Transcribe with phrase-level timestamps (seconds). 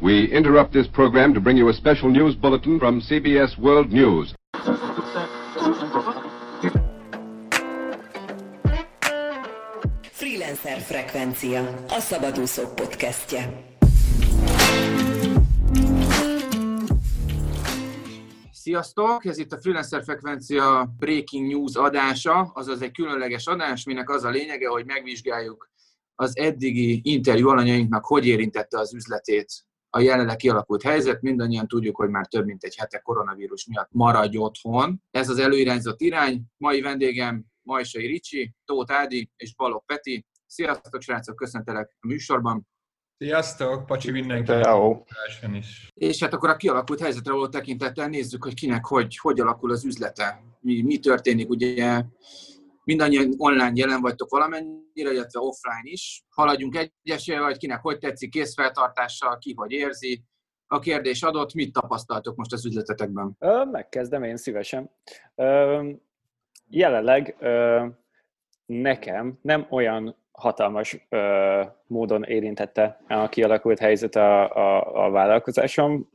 [0.00, 4.34] We interrupt this program to bring you a special news bulletin from CBS World News.
[10.02, 13.64] Freelancer Frekvencia, a szabadúszók podcastje.
[18.52, 19.24] Sziasztok!
[19.24, 24.30] Ez itt a Freelancer Frekvencia Breaking News adása, azaz egy különleges adás, minek az a
[24.30, 25.70] lényege, hogy megvizsgáljuk
[26.14, 31.22] az eddigi interjú alanyainknak, hogy érintette az üzletét a jelenleg kialakult helyzet.
[31.22, 35.02] Mindannyian tudjuk, hogy már több mint egy hete koronavírus miatt maradj otthon.
[35.10, 36.42] Ez az előirányzott irány.
[36.56, 40.26] Mai vendégem Majsai Ricsi, Tóth Ádi és Balogh Peti.
[40.46, 42.66] Sziasztok, srácok, köszöntelek a műsorban.
[43.18, 44.52] Sziasztok, Pacsi mindenki.
[45.54, 45.90] is.
[45.94, 49.84] És hát akkor a kialakult helyzetre való tekintettel nézzük, hogy kinek hogy, hogy alakul az
[49.84, 51.48] üzlete, mi, mi történik.
[51.48, 52.04] Ugye
[52.86, 56.24] mindannyian online jelen vagytok valamennyire, illetve offline is.
[56.28, 60.24] Haladjunk egyesével, vagy kinek hogy tetszik, készfeltartással, ki hogy érzi.
[60.66, 63.36] A kérdés adott, mit tapasztaltok most az üzletetekben?
[63.70, 64.90] Megkezdem én szívesen.
[66.68, 67.36] Jelenleg
[68.66, 76.08] nekem nem olyan hatalmas ö, módon érintette a kialakult helyzet a, a, a vállalkozásom.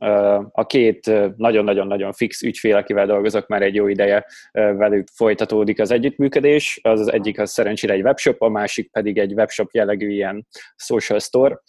[0.52, 6.80] A két nagyon-nagyon-nagyon fix ügyfél, akivel dolgozok már egy jó ideje, velük folytatódik az együttműködés.
[6.82, 11.18] Az, az egyik az szerencsére egy webshop, a másik pedig egy webshop jellegű ilyen social
[11.18, 11.60] store,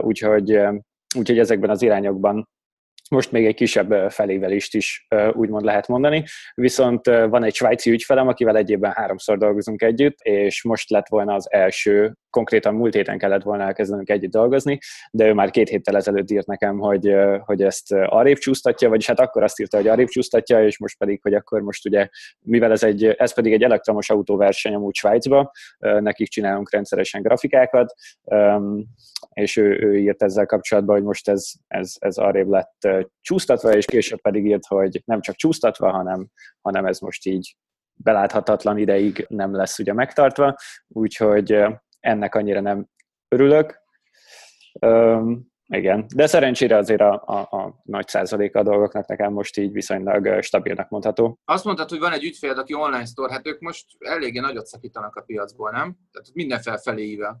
[0.00, 0.60] úgyhogy,
[1.18, 2.48] úgyhogy ezekben az irányokban
[3.10, 6.24] most még egy kisebb felévelést is úgymond lehet mondani,
[6.54, 11.34] viszont van egy svájci ügyfelem, akivel egy évben háromszor dolgozunk együtt, és most lett volna
[11.34, 14.78] az első, konkrétan múlt héten kellett volna elkezdenünk együtt dolgozni,
[15.10, 19.20] de ő már két héttel ezelőtt írt nekem, hogy, hogy ezt arrébb csúsztatja, vagyis hát
[19.20, 22.08] akkor azt írta, hogy arrébb csúsztatja, és most pedig, hogy akkor most ugye,
[22.40, 27.94] mivel ez, egy, ez pedig egy elektromos autóverseny amúgy Svájcba, nekik csinálunk rendszeresen grafikákat,
[29.32, 32.88] és ő, ő írt ezzel kapcsolatban, hogy most ez, ez, ez arrébb lett
[33.20, 36.28] csúsztatva, és később pedig írt, hogy nem csak csúsztatva, hanem,
[36.60, 37.56] hanem ez most így
[37.94, 40.56] beláthatatlan ideig nem lesz ugye megtartva,
[40.88, 41.64] úgyhogy
[42.00, 42.86] ennek annyira nem
[43.28, 43.82] örülök.
[44.80, 49.72] Üm, igen, de szerencsére azért a, a, a nagy százaléka a dolgoknak nekem most így
[49.72, 51.38] viszonylag stabilnak mondható.
[51.44, 55.16] Azt mondtad, hogy van egy ügyféled, aki online store, hát ők most eléggé nagyot szakítanak
[55.16, 55.96] a piacból, nem?
[56.12, 57.40] Tehát minden felfelé ível.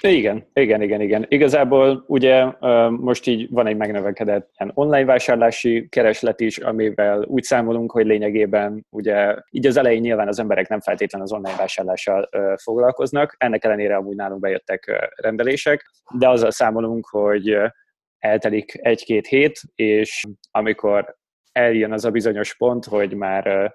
[0.00, 1.26] Igen, igen, igen, igen.
[1.28, 2.46] Igazából ugye
[2.90, 8.86] most így van egy megnövekedett ilyen online vásárlási kereslet is, amivel úgy számolunk, hogy lényegében
[8.90, 12.28] ugye így az elején nyilván az emberek nem feltétlenül az online vásárlással
[12.62, 17.56] foglalkoznak, ennek ellenére amúgy nálunk bejöttek rendelések, de azzal számolunk, hogy
[18.18, 21.16] eltelik egy-két hét, és amikor
[21.52, 23.74] eljön az a bizonyos pont, hogy már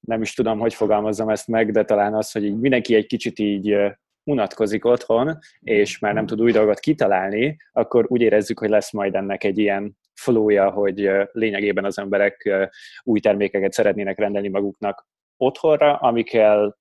[0.00, 3.38] nem is tudom, hogy fogalmazzam ezt meg, de talán az, hogy így mindenki egy kicsit
[3.38, 3.76] így
[4.24, 9.14] unatkozik otthon, és már nem tud új dolgot kitalálni, akkor úgy érezzük, hogy lesz majd
[9.14, 12.50] ennek egy ilyen flója, hogy lényegében az emberek
[13.02, 16.78] új termékeket szeretnének rendelni maguknak otthonra, amikkel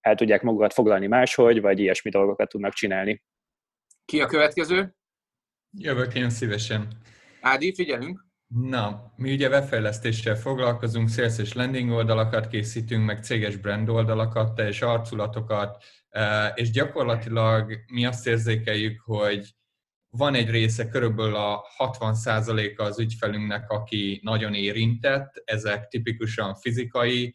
[0.00, 3.22] el tudják magukat foglalni máshogy, vagy ilyesmi dolgokat tudnak csinálni.
[4.04, 4.94] Ki a következő?
[5.78, 6.88] Jövök én szívesen.
[7.40, 8.24] Ádi, figyelünk!
[8.46, 14.82] Na, mi ugye webfejlesztéssel foglalkozunk, sales és landing oldalakat készítünk, meg céges brand oldalakat, teljes
[14.82, 15.84] arculatokat,
[16.54, 19.54] és gyakorlatilag mi azt érzékeljük, hogy
[20.10, 27.34] van egy része, körülbelül a 60%-a az ügyfelünknek, aki nagyon érintett, ezek tipikusan fizikai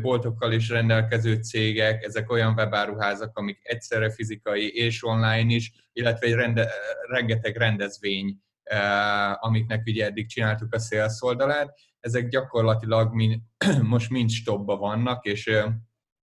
[0.00, 6.32] boltokkal is rendelkező cégek, ezek olyan webáruházak, amik egyszerre fizikai és online is, illetve egy
[6.32, 6.70] rende,
[7.08, 8.38] rengeteg rendezvény,
[9.40, 13.40] amiknek ugye eddig csináltuk a sales oldalát, ezek gyakorlatilag mind,
[13.82, 15.50] most mind stopba vannak, és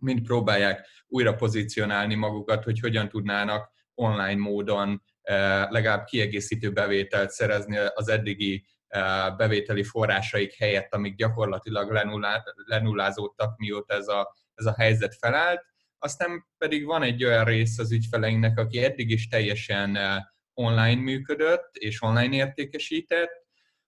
[0.04, 7.76] mind próbálják újra pozícionálni magukat, hogy hogyan tudnának online módon eh, legalább kiegészítő bevételt szerezni
[7.76, 12.12] az eddigi eh, bevételi forrásaik helyett, amik gyakorlatilag
[12.66, 15.64] lenullázódtak, mióta ez a, ez a helyzet felállt.
[15.98, 20.16] Aztán pedig van egy olyan rész az ügyfeleinknek, aki eddig is teljesen eh,
[20.54, 23.42] online működött és online értékesített.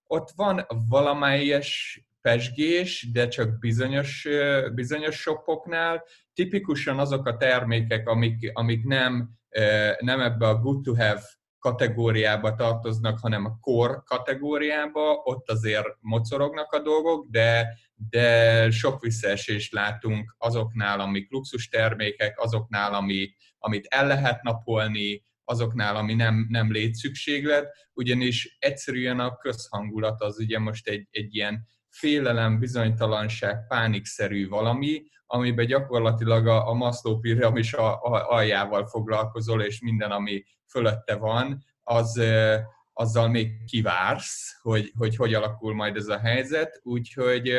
[0.07, 4.29] Ott van valamelyes pesgés, de csak bizonyos,
[4.75, 6.05] bizonyos shopoknál.
[6.35, 9.31] Tipikusan azok a termékek, amik, amik nem,
[9.99, 11.23] nem ebbe a good to have
[11.59, 19.73] kategóriába tartoznak, hanem a core kategóriába, ott azért mocorognak a dolgok, de, de sok visszaesést
[19.73, 26.73] látunk azoknál, amik luxus termékek, azoknál, ami, amit el lehet napolni, azoknál, ami nem, nem
[26.73, 31.67] létszükséglet, ugyanis egyszerűen a közhangulat az ugye most egy, egy ilyen
[31.99, 39.81] félelem, bizonytalanság, pánikszerű valami, amiben gyakorlatilag a, a Maslow piramis a, a, aljával foglalkozol, és
[39.81, 42.21] minden, ami fölötte van, az,
[42.93, 47.53] azzal még kivársz, hogy, hogy hogy alakul majd ez a helyzet, úgyhogy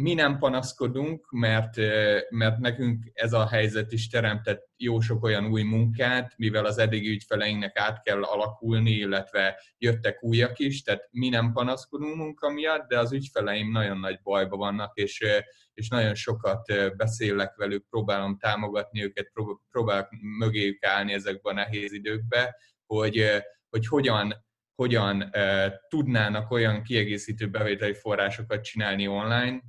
[0.00, 1.76] mi nem panaszkodunk, mert,
[2.30, 7.08] mert nekünk ez a helyzet is teremtett jó sok olyan új munkát, mivel az eddigi
[7.08, 12.98] ügyfeleinknek át kell alakulni, illetve jöttek újak is, tehát mi nem panaszkodunk munka miatt, de
[12.98, 15.24] az ügyfeleim nagyon nagy bajba vannak, és,
[15.74, 19.32] és nagyon sokat beszélek velük, próbálom támogatni őket,
[19.70, 20.08] próbálok
[20.38, 22.54] mögéjük állni ezekben a nehéz időkben,
[22.86, 23.24] hogy,
[23.70, 25.30] hogy hogyan hogyan
[25.88, 29.60] tudnának olyan kiegészítő bevételi forrásokat csinálni online,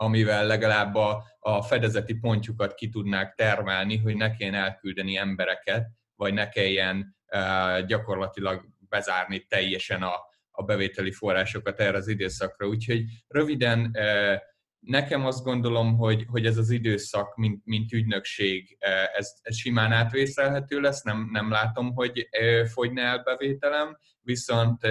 [0.00, 5.86] amivel legalább a, a fedezeti pontjukat ki tudnák termelni, hogy ne kelljen elküldeni embereket,
[6.16, 10.14] vagy ne kelljen uh, gyakorlatilag bezárni teljesen a,
[10.50, 12.66] a bevételi forrásokat erre az időszakra.
[12.66, 14.34] Úgyhogy röviden uh,
[14.80, 18.76] nekem azt gondolom, hogy, hogy ez az időszak, mint, mint ügynökség,
[19.16, 22.28] ez, ez simán átvészelhető lesz, nem, nem látom, hogy
[22.72, 24.84] fogyna el bevételem, viszont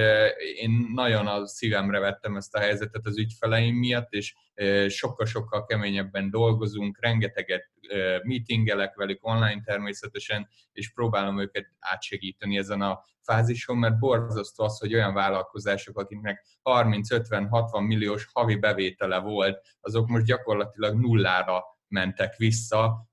[0.56, 4.36] én nagyon a szívemre vettem ezt a helyzetet az ügyfeleim miatt, és
[4.88, 7.70] sokkal-sokkal keményebben dolgozunk, rengeteget
[8.24, 14.94] meetingelek velük online természetesen, és próbálom őket átsegíteni ezen a fázison, mert borzasztó az, hogy
[14.94, 23.08] olyan vállalkozások, akiknek 30-50-60 milliós havi bevétele volt, azok most gyakorlatilag nullára mentek vissza,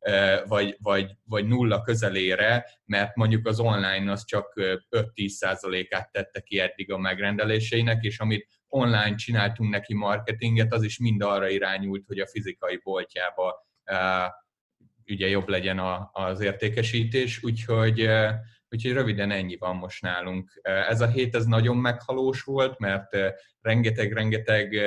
[0.46, 4.52] vagy, vagy, vagy nulla közelére, mert mondjuk az online az csak
[4.90, 11.22] 5-10%-át tette ki eddig a megrendeléseinek, és amit online csináltunk neki marketinget, az is mind
[11.22, 13.66] arra irányult, hogy a fizikai boltjába
[15.08, 15.80] ugye jobb legyen
[16.12, 18.08] az értékesítés, úgyhogy,
[18.68, 20.60] úgyhogy röviden ennyi van most nálunk.
[20.62, 23.08] Ez a hét ez nagyon meghalós volt, mert
[23.60, 24.80] rengeteg-rengeteg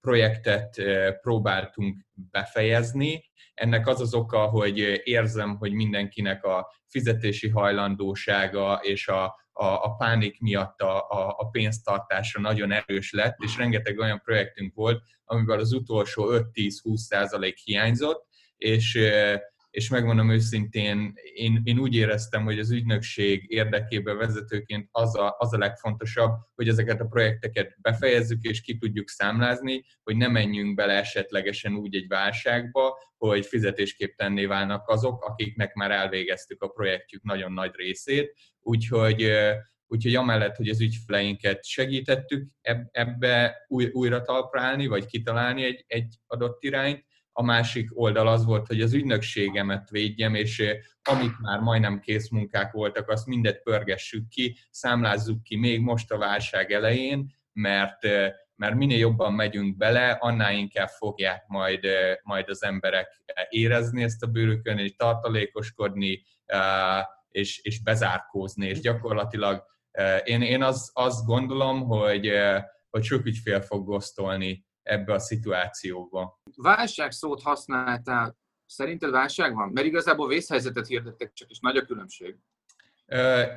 [0.00, 0.82] projektet
[1.20, 3.24] próbáltunk befejezni.
[3.54, 9.94] Ennek az az oka, hogy érzem, hogy mindenkinek a fizetési hajlandósága és a, a, a
[9.98, 15.58] pánik miatt a, a, a pénztartása nagyon erős lett, és rengeteg olyan projektünk volt, amivel
[15.58, 18.98] az utolsó 5-10-20 százalék hiányzott, és
[19.74, 25.52] és megmondom őszintén, én, én úgy éreztem, hogy az ügynökség érdekében vezetőként az a, az
[25.52, 30.92] a legfontosabb, hogy ezeket a projekteket befejezzük és ki tudjuk számlázni, hogy ne menjünk bele
[30.92, 37.72] esetlegesen úgy egy válságba, hogy fizetésképtenné válnak azok, akiknek már elvégeztük a projektjük nagyon nagy
[37.74, 38.34] részét.
[38.60, 39.30] Úgyhogy
[39.86, 42.48] Úgyhogy amellett, hogy az ügyfeleinket segítettük
[42.90, 47.04] ebbe új, újra talprálni, vagy kitalálni egy, egy adott irányt,
[47.36, 52.28] a másik oldal az volt, hogy az ügynökségemet védjem, és eh, amik már majdnem kész
[52.30, 58.32] munkák voltak, azt mindet pörgessük ki, számlázzuk ki még most a válság elején, mert, eh,
[58.56, 64.22] mert minél jobban megyünk bele, annál inkább fogják majd, eh, majd az emberek érezni ezt
[64.22, 66.22] a bőrükön, és tartalékoskodni,
[67.28, 69.64] és, és bezárkózni, és gyakorlatilag
[70.24, 72.32] én, én az, azt gondolom, hogy,
[72.90, 76.40] hogy sok ügyfél fog gosztolni ebbe a szituációba.
[76.56, 78.36] Válság szót használtál.
[78.66, 79.70] Szerinted válság van?
[79.72, 82.36] Mert igazából vészhelyzetet hirdettek, csak is nagy a különbség.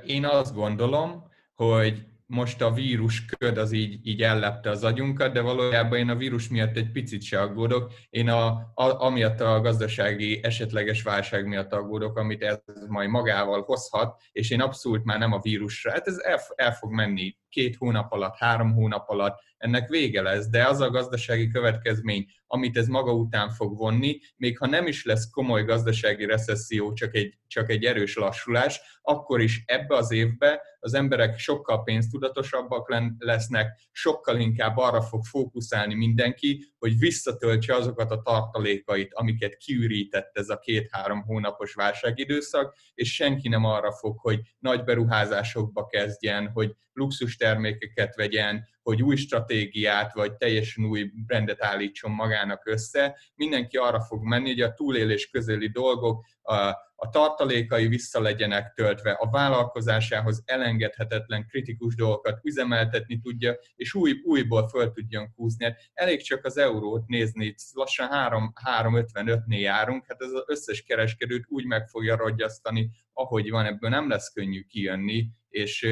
[0.05, 1.23] Én azt gondolom,
[1.55, 6.15] hogy most a vírus köd az így, így ellepte az agyunkat, de valójában én a
[6.15, 7.93] vírus miatt egy picit se aggódok.
[8.09, 14.21] Én a, a, amiatt a gazdasági esetleges válság miatt aggódok, amit ez majd magával hozhat,
[14.31, 15.91] és én abszolút már nem a vírusra.
[15.91, 20.49] Hát ez el, el fog menni két hónap alatt, három hónap alatt, ennek vége lesz,
[20.49, 25.05] de az a gazdasági következmény, amit ez maga után fog vonni, még ha nem is
[25.05, 30.61] lesz komoly gazdasági recesszió, csak egy, csak egy erős lassulás, akkor is ebbe az évbe
[30.79, 38.21] az emberek sokkal pénztudatosabbak lesznek, sokkal inkább arra fog fókuszálni mindenki, hogy visszatöltse azokat a
[38.21, 44.83] tartalékait, amiket kiürített ez a két-három hónapos válságidőszak, és senki nem arra fog, hogy nagy
[44.83, 52.65] beruházásokba kezdjen, hogy luxus termékeket vegyen, hogy új stratégiát vagy teljesen új brandet állítson magának
[52.65, 53.17] össze.
[53.35, 56.55] Mindenki arra fog menni, hogy a túlélés közeli dolgok, a,
[56.95, 64.67] a tartalékai vissza legyenek töltve, a vállalkozásához elengedhetetlen kritikus dolgokat üzemeltetni tudja, és új, újból
[64.67, 65.65] föl tudjon húzni.
[65.65, 71.65] Hát elég csak az eurót nézni, lassan 3,55-nél járunk, hát ez az összes kereskedőt úgy
[71.65, 75.87] meg fogja rogyasztani, ahogy van, ebből nem lesz könnyű kijönni, és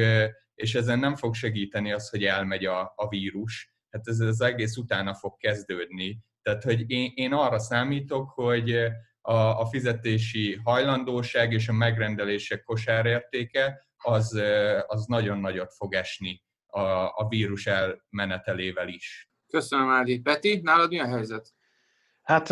[0.56, 3.74] és ezen nem fog segíteni az, hogy elmegy a, a vírus.
[3.90, 6.20] Hát ez az egész utána fog kezdődni.
[6.42, 8.72] Tehát, hogy én, én arra számítok, hogy
[9.20, 14.40] a, a fizetési hajlandóság és a megrendelések kosárértéke az,
[14.86, 19.30] az nagyon nagyot fog esni a, a vírus elmenetelével is.
[19.46, 20.20] Köszönöm, Ádi.
[20.20, 21.55] Peti, nálad mi a helyzet?
[22.26, 22.48] Hát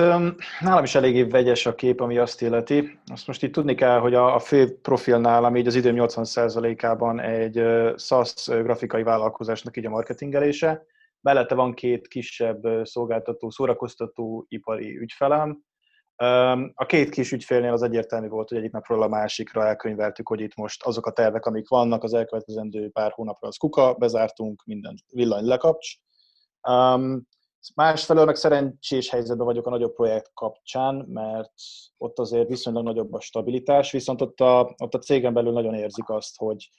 [0.61, 2.99] nálam is eléggé vegyes a kép, ami azt illeti.
[3.07, 7.21] Azt most itt tudni kell, hogy a, a fő profil nálam így az időm 80%-ában
[7.21, 7.63] egy
[7.97, 10.85] SaaS grafikai vállalkozásnak így a marketingelése.
[11.21, 15.63] Mellette van két kisebb szolgáltató, szórakoztató ipari ügyfelem.
[16.75, 20.55] A két kis ügyfélnél az egyértelmű volt, hogy egyik napról a másikra elkönyveltük, hogy itt
[20.55, 25.45] most azok a tervek, amik vannak az elkövetkezendő pár hónapra, az kuka, bezártunk, minden villany
[25.45, 25.97] lekapcs.
[27.75, 31.53] Másfelől meg szerencsés helyzetben vagyok a nagyobb projekt kapcsán, mert
[31.99, 36.09] ott azért viszonylag nagyobb a stabilitás, viszont ott a, ott a cégen belül nagyon érzik
[36.09, 36.71] azt, hogy,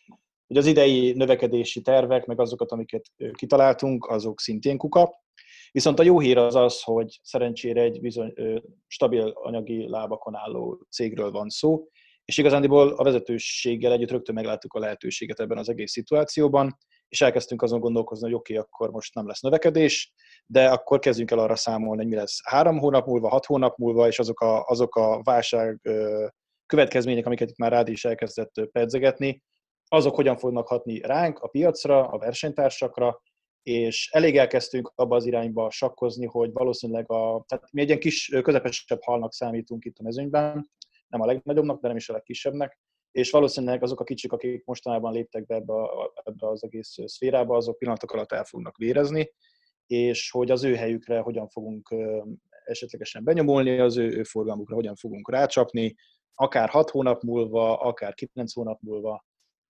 [0.48, 5.24] hogy az idei növekedési tervek, meg azokat, amiket kitaláltunk, azok szintén kuka.
[5.72, 8.34] Viszont a jó hír az az, hogy szerencsére egy bizony
[8.88, 11.88] stabil anyagi lábakon álló cégről van szó,
[12.26, 16.78] és igazándiból a vezetőséggel együtt rögtön megláttuk a lehetőséget ebben az egész szituációban,
[17.16, 20.14] és elkezdtünk azon gondolkozni, hogy oké, okay, akkor most nem lesz növekedés,
[20.46, 24.08] de akkor kezdjünk el arra számolni, hogy mi lesz három hónap múlva, hat hónap múlva,
[24.08, 25.82] és azok a, azok a válság
[26.66, 29.42] következmények, amiket itt már rád is elkezdett pedzegetni,
[29.88, 33.22] azok hogyan fognak hatni ránk, a piacra, a versenytársakra,
[33.64, 38.40] és elég elkezdtünk abba az irányba sakkozni, hogy valószínűleg a, tehát mi egy ilyen kis,
[38.42, 40.70] közepesebb halnak számítunk itt a mezőnyben,
[41.08, 42.80] nem a legnagyobbnak, de nem is a legkisebbnek,
[43.16, 47.56] és valószínűleg azok a kicsik, akik mostanában léptek be ebbe, a, ebbe az egész szférába,
[47.56, 49.34] azok pillanatok alatt el fognak vérezni,
[49.88, 51.96] és hogy az ő helyükre hogyan fogunk
[52.66, 55.96] esetlegesen benyomulni, az ő, ő forgalmukra hogyan fogunk rácsapni,
[56.34, 59.26] akár 6 hónap múlva, akár 9 hónap múlva,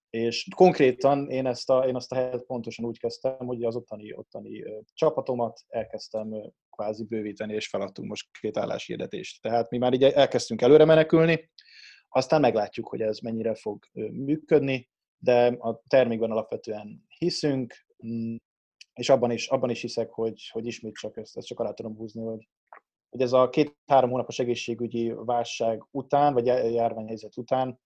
[0.10, 4.14] és konkrétan én ezt a, én azt a helyet pontosan úgy kezdtem, hogy az ottani,
[4.14, 9.42] ottani csapatomat elkezdtem kvázi bővíteni, és feladtunk most két álláshirdetést.
[9.42, 11.50] Tehát mi már így elkezdtünk előre menekülni,
[12.16, 17.74] aztán meglátjuk, hogy ez mennyire fog működni, de a termékben alapvetően hiszünk,
[18.08, 18.36] mm,
[18.94, 21.96] és abban is, abban is hiszek, hogy, hogy ismét csak ezt, ezt csak alá tudom
[21.96, 22.50] húzni, hogy,
[23.10, 27.80] hogy ez a két-három hónapos egészségügyi válság után, vagy járványhelyzet után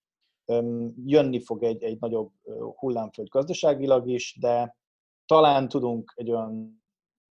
[1.05, 2.31] jönni fog egy, egy nagyobb
[2.75, 4.77] hullámföld gazdaságilag is, de
[5.25, 6.83] talán tudunk egy olyan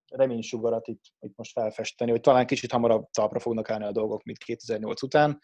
[0.09, 4.37] reménysugarat itt, itt most felfesteni, hogy talán kicsit hamarabb talpra fognak állni a dolgok, mint
[4.37, 5.39] 2008 után.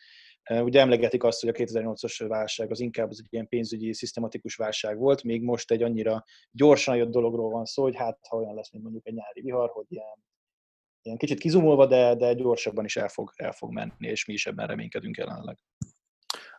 [0.50, 4.98] Ugye emlegetik azt, hogy a 2008-as válság az inkább az egy ilyen pénzügyi, szisztematikus válság
[4.98, 8.72] volt, még most egy annyira gyorsan jött dologról van szó, hogy hát ha olyan lesz,
[8.72, 10.24] mint mondjuk egy nyári vihar, hogy ilyen,
[11.02, 14.46] ilyen kicsit kizumolva, de, de gyorsabban is el fog, el fog menni, és mi is
[14.46, 15.58] ebben reménykedünk jelenleg.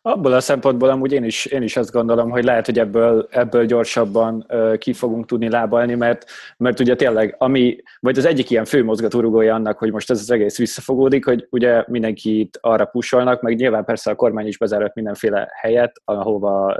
[0.06, 3.64] Abból a szempontból amúgy én is, én is azt gondolom, hogy lehet, hogy ebből, ebből
[3.64, 6.24] gyorsabban uh, ki fogunk tudni lábalni, mert,
[6.56, 10.30] mert ugye tényleg, ami, vagy az egyik ilyen fő mozgatórugója annak, hogy most ez az
[10.30, 15.48] egész visszafogódik, hogy ugye mindenkit arra pusolnak, meg nyilván persze a kormány is bezárt mindenféle
[15.60, 16.76] helyet, ahova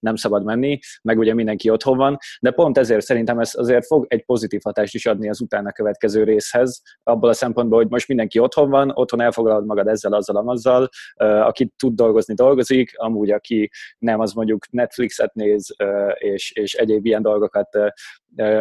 [0.00, 4.06] nem szabad menni, meg ugye mindenki otthon van, de pont ezért szerintem ez azért fog
[4.08, 8.38] egy pozitív hatást is adni az utána következő részhez, abból a szempontból, hogy most mindenki
[8.38, 13.30] otthon van, otthon elfoglalod magad ezzel, azzal, amazzal, uh, aki tud dolgozni, dolgozni, dolgozik, amúgy
[13.30, 15.76] aki nem, az mondjuk Netflixet néz,
[16.14, 17.78] és, és egyéb ilyen dolgokat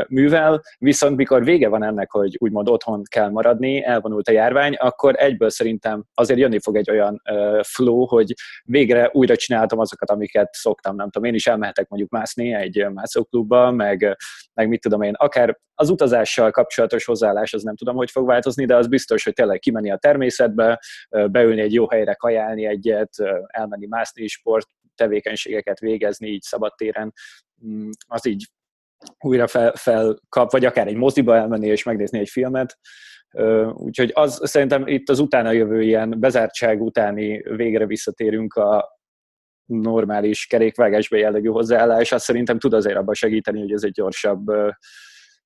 [0.07, 5.15] művel, viszont mikor vége van ennek, hogy úgymond otthon kell maradni, elvonult a járvány, akkor
[5.17, 7.21] egyből szerintem azért jönni fog egy olyan
[7.61, 8.33] flow, hogy
[8.63, 13.71] végre újra csináltam azokat, amiket szoktam, nem tudom, én is elmehetek mondjuk mászni egy mászóklubba,
[13.71, 14.17] meg,
[14.53, 18.65] meg mit tudom én, akár az utazással kapcsolatos hozzáállás, az nem tudom, hogy fog változni,
[18.65, 23.09] de az biztos, hogy tényleg kimenni a természetbe, beülni egy jó helyre, kajálni egyet,
[23.47, 27.13] elmenni mászni, sport tevékenységeket végezni így szabadtéren,
[27.65, 28.47] mm, az így
[29.19, 32.79] újra fel, felkap, vagy akár egy moziba elmenni és megnézni egy filmet.
[33.73, 38.97] Úgyhogy az szerintem itt az utána jövő ilyen bezártság utáni végre visszatérünk a
[39.65, 44.45] normális kerékvágásba jellegű hozzáállás, azt szerintem tud azért abban segíteni, hogy ez egy gyorsabb,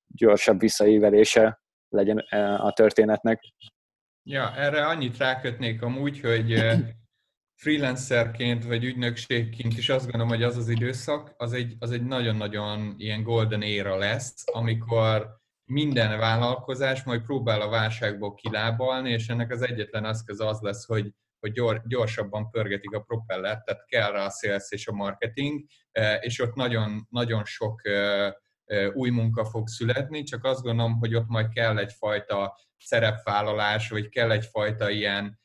[0.06, 2.18] gyorsabb visszaívelése legyen
[2.58, 3.40] a történetnek.
[4.22, 6.64] Ja, erre annyit rákötnék amúgy, hogy
[7.64, 12.94] freelancerként vagy ügynökségként is azt gondolom, hogy az az időszak, az egy, az egy nagyon-nagyon
[12.98, 19.62] ilyen golden éra lesz, amikor minden vállalkozás majd próbál a válságból kilábalni, és ennek az
[19.62, 24.66] egyetlen eszköz az lesz, hogy, hogy gyorsabban pörgetik a propellert, tehát kell rá a sales
[24.70, 27.90] és a marketing, e, és ott nagyon, nagyon sok e,
[28.64, 34.08] e, új munka fog születni, csak azt gondolom, hogy ott majd kell egyfajta szerepvállalás, vagy
[34.08, 35.42] kell egyfajta ilyen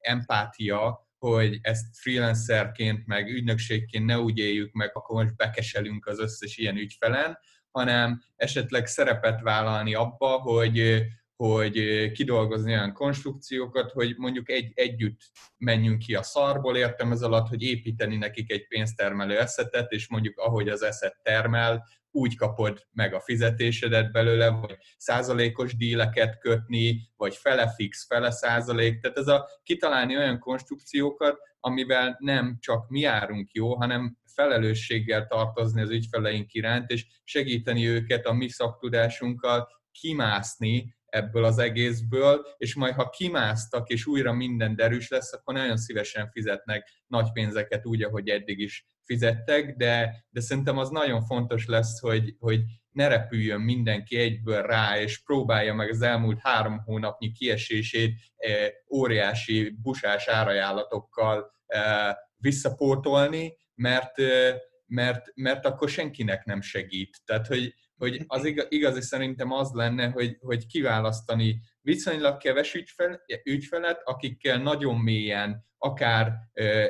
[0.00, 6.56] empátia, hogy ezt freelancerként, meg ügynökségként ne úgy éljük meg, akkor most bekeselünk az összes
[6.56, 7.38] ilyen ügyfelen,
[7.70, 11.02] hanem esetleg szerepet vállalni abba, hogy,
[11.36, 15.20] hogy kidolgozni olyan konstrukciókat, hogy mondjuk egy, együtt
[15.56, 20.38] menjünk ki a szarból, értem ez alatt, hogy építeni nekik egy pénztermelő eszetet, és mondjuk
[20.38, 27.36] ahogy az eszet termel, úgy kapod meg a fizetésedet belőle, vagy százalékos díleket kötni, vagy
[27.36, 29.00] fele fix, fele százalék.
[29.00, 35.80] Tehát ez a kitalálni olyan konstrukciókat, amivel nem csak mi járunk jó, hanem felelősséggel tartozni
[35.80, 42.94] az ügyfeleink iránt, és segíteni őket a mi szaktudásunkkal kimászni ebből az egészből, és majd
[42.94, 48.28] ha kimásztak, és újra minden derűs lesz, akkor nagyon szívesen fizetnek nagy pénzeket úgy, ahogy
[48.28, 54.16] eddig is fizettek, de, de szerintem az nagyon fontos lesz, hogy, hogy ne repüljön mindenki
[54.16, 62.12] egyből rá, és próbálja meg az elmúlt három hónapnyi kiesését eh, óriási busás árajánlatokkal eh,
[62.36, 67.20] visszapótolni, mert, eh, mert, mert akkor senkinek nem segít.
[67.24, 74.00] Tehát, hogy, hogy az igazi szerintem az lenne, hogy, hogy kiválasztani viszonylag keves ügyfel, ügyfelet,
[74.04, 76.32] akikkel nagyon mélyen, akár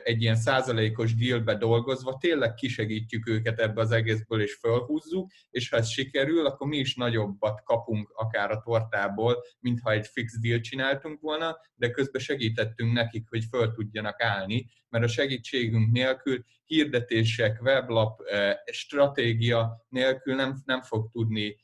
[0.04, 5.76] egy ilyen százalékos dealbe dolgozva, tényleg kisegítjük őket ebbe az egészből, és fölhúzzuk, és ha
[5.76, 11.20] ez sikerül, akkor mi is nagyobbat kapunk akár a tortából, mintha egy fix deal csináltunk
[11.20, 18.20] volna, de közben segítettünk nekik, hogy föl tudjanak állni, mert a segítségünk nélkül hirdetések, weblap,
[18.64, 21.56] stratégia nélkül nem, nem fog tudni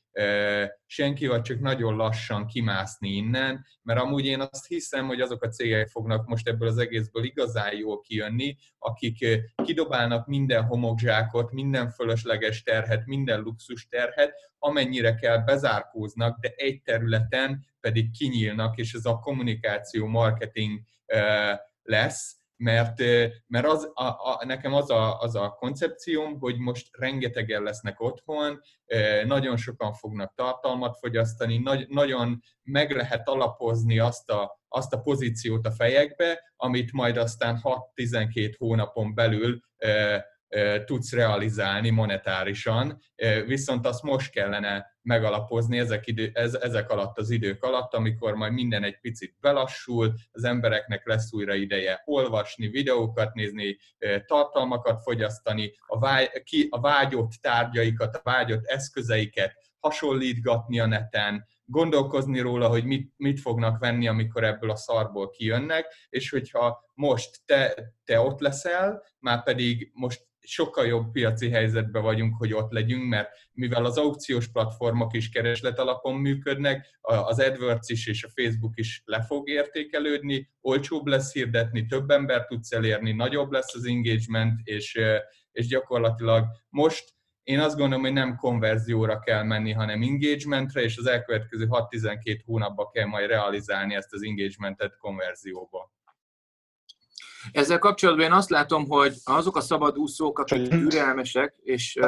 [0.86, 5.48] senki, vagy csak nagyon lassan kimászni innen, mert amúgy én azt hiszem, hogy azok a
[5.48, 9.26] cégek fognak most ebből az egészből igazán jól kijönni, akik
[9.64, 17.66] kidobálnak minden homokzsákot, minden fölösleges terhet, minden luxus terhet, amennyire kell bezárkóznak, de egy területen
[17.80, 20.80] pedig kinyílnak, és ez a kommunikáció, marketing
[21.82, 22.98] lesz, mert,
[23.46, 28.60] mert az, a, a, nekem az a, az a koncepcióm, hogy most rengetegen lesznek otthon,
[29.26, 35.66] nagyon sokan fognak tartalmat fogyasztani, nagy, nagyon meg lehet alapozni azt a, azt a pozíciót
[35.66, 37.60] a fejekbe, amit majd aztán
[37.94, 39.60] 6-12 hónapon belül
[40.84, 43.00] tudsz realizálni monetárisan,
[43.46, 48.52] viszont azt most kellene megalapozni ezek, idő, ez, ezek alatt az idők alatt, amikor majd
[48.52, 53.76] minden egy picit belassul, az embereknek lesz újra ideje olvasni, videókat nézni,
[54.26, 62.40] tartalmakat fogyasztani, a, vágy, ki, a vágyott tárgyaikat, a vágyott eszközeiket hasonlítgatni a neten, gondolkozni
[62.40, 67.74] róla, hogy mit, mit fognak venni, amikor ebből a szarból kijönnek, és hogyha most te,
[68.04, 73.30] te ott leszel, már pedig most sokkal jobb piaci helyzetben vagyunk, hogy ott legyünk, mert
[73.52, 79.02] mivel az aukciós platformok is kereslet alapon működnek, az AdWords is és a Facebook is
[79.04, 84.98] le fog értékelődni, olcsóbb lesz hirdetni, több ember tudsz elérni, nagyobb lesz az engagement, és,
[85.52, 91.06] és gyakorlatilag most én azt gondolom, hogy nem konverzióra kell menni, hanem engagementre, és az
[91.06, 95.92] elkövetkező 6-12 hónapban kell majd realizálni ezt az engagementet konverzióba.
[97.50, 101.98] Ezzel kapcsolatban én azt látom, hogy azok a szabadúszók, akik türelmesek és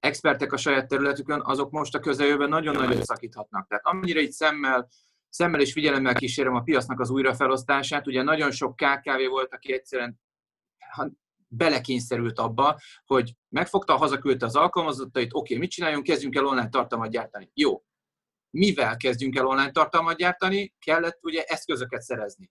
[0.00, 3.66] expertek a saját területükön, azok most a közeljövőben nagyon nagyon szakíthatnak.
[3.68, 4.88] Tehát amennyire így szemmel,
[5.28, 10.20] szemmel és figyelemmel kísérem a piacnak az újrafelosztását, ugye nagyon sok KKV volt, aki egyszerűen
[11.48, 17.10] belekényszerült abba, hogy megfogta, hazaküldte az alkalmazottait, oké, okay, mit csináljunk, kezdjünk el online tartalmat
[17.10, 17.50] gyártani.
[17.54, 17.82] Jó.
[18.50, 20.74] Mivel kezdjünk el online tartalmat gyártani?
[20.78, 22.50] Kellett ugye eszközöket szerezni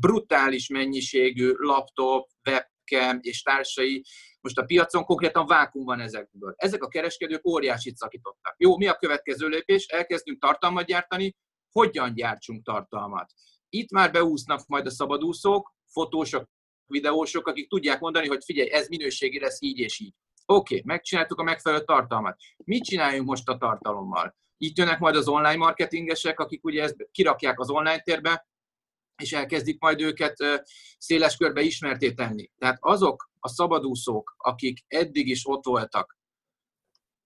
[0.00, 4.04] brutális mennyiségű laptop, webcam és társai,
[4.40, 6.54] most a piacon konkrétan vákum van ezekből.
[6.56, 8.54] Ezek a kereskedők óriásit szakítottak.
[8.58, 9.86] Jó, mi a következő lépés?
[9.86, 11.36] Elkezdünk tartalmat gyártani,
[11.72, 13.32] hogyan gyártsunk tartalmat?
[13.68, 16.48] Itt már beúsznak majd a szabadúszók, fotósok,
[16.86, 20.14] videósok, akik tudják mondani, hogy figyelj, ez minőségi lesz így és így.
[20.46, 22.36] Oké, okay, megcsináltuk a megfelelő tartalmat.
[22.64, 24.36] Mit csináljunk most a tartalommal?
[24.56, 28.46] Itt jönnek majd az online marketingesek, akik ugye ezt kirakják az online térbe,
[29.22, 30.36] és elkezdik majd őket
[30.98, 32.50] széles körbe ismerté tenni.
[32.58, 36.18] Tehát azok a szabadúszók, akik eddig is ott voltak,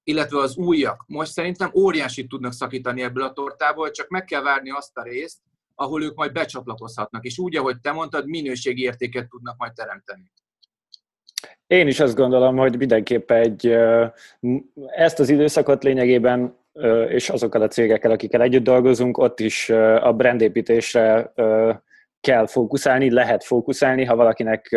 [0.02, 4.70] illetve az újak, most szerintem óriási tudnak szakítani ebből a tortából, csak meg kell várni
[4.70, 5.38] azt a részt,
[5.74, 10.32] ahol ők majd becsatlakozhatnak, és úgy, ahogy te mondtad, minőségi értéket tudnak majd teremteni.
[11.66, 13.66] Én is azt gondolom, hogy mindenképp egy,
[14.86, 16.58] ezt az időszakot lényegében,
[17.08, 21.32] és azokkal a cégekkel, akikkel együtt dolgozunk, ott is a brandépítésre
[22.20, 24.68] kell fókuszálni, lehet fókuszálni, ha valakinek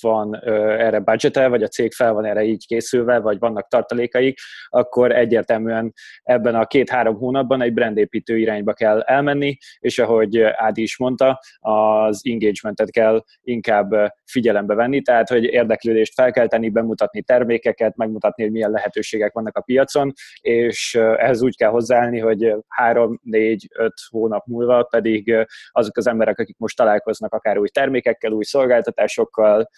[0.00, 0.40] van
[0.78, 5.92] erre budgete, vagy a cég fel van erre így készülve, vagy vannak tartalékaik, akkor egyértelműen
[6.22, 12.20] ebben a két-három hónapban egy brandépítő irányba kell elmenni, és ahogy Ádi is mondta, az
[12.22, 18.52] engagementet kell inkább figyelembe venni, tehát hogy érdeklődést fel kell tenni, bemutatni termékeket, megmutatni, hogy
[18.52, 24.46] milyen lehetőségek vannak a piacon, és ehhez úgy kell hozzáállni, hogy három, négy, öt hónap
[24.46, 29.70] múlva pedig azok az emberek, akik most találkoznak akár új termékekkel, új szolgáltatásokkal,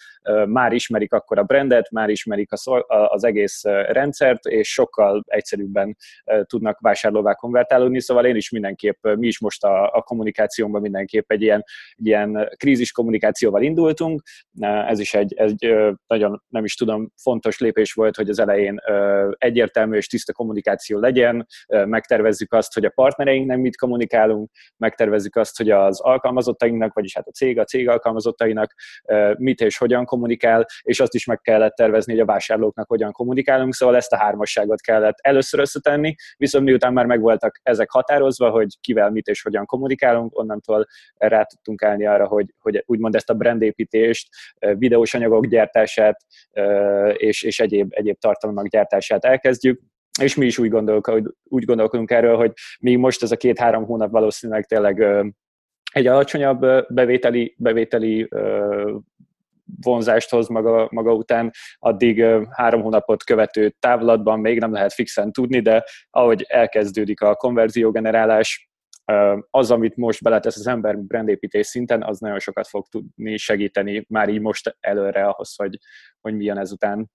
[0.45, 2.49] már ismerik akkor a brandet, már ismerik
[3.07, 5.97] az egész rendszert, és sokkal egyszerűbben
[6.43, 11.41] tudnak vásárlóvá konvertálódni, szóval én is mindenképp, mi is most a, a kommunikációnkban mindenképp egy
[11.41, 11.63] ilyen,
[11.95, 14.21] ilyen krízis kommunikációval indultunk,
[14.59, 15.75] ez is egy, egy
[16.07, 18.81] nagyon nem is tudom, fontos lépés volt, hogy az elején
[19.37, 25.69] egyértelmű és tiszta kommunikáció legyen, megtervezzük azt, hogy a partnereinknek mit kommunikálunk, megtervezzük azt, hogy
[25.69, 28.73] az alkalmazottainknak, vagyis hát a cég, a cég alkalmazottainak
[29.37, 33.73] mit és hogyan kommunikál, és azt is meg kellett tervezni, hogy a vásárlóknak hogyan kommunikálunk,
[33.73, 39.09] szóval ezt a hármasságot kellett először összetenni, viszont miután már megvoltak ezek határozva, hogy kivel
[39.09, 44.27] mit és hogyan kommunikálunk, onnantól rá tudtunk állni arra, hogy, hogy úgymond ezt a brandépítést,
[44.59, 46.17] videós anyagok gyártását
[47.13, 49.81] és, és egyéb, egyéb tartalmak gyártását elkezdjük,
[50.19, 54.11] és mi is úgy, gondolkodunk, úgy gondolkodunk erről, hogy mi most ez a két-három hónap
[54.11, 55.05] valószínűleg tényleg
[55.91, 56.59] egy alacsonyabb
[56.93, 58.29] bevételi, bevételi
[59.81, 65.59] vonzást hoz maga, maga után, addig három hónapot követő távlatban még nem lehet fixen tudni,
[65.59, 68.69] de ahogy elkezdődik a konverziógenerálás,
[69.49, 74.29] az, amit most beletesz az ember brandépítés szinten, az nagyon sokat fog tudni segíteni már
[74.29, 75.77] így most előre ahhoz, hogy,
[76.21, 77.11] hogy milyen ezután.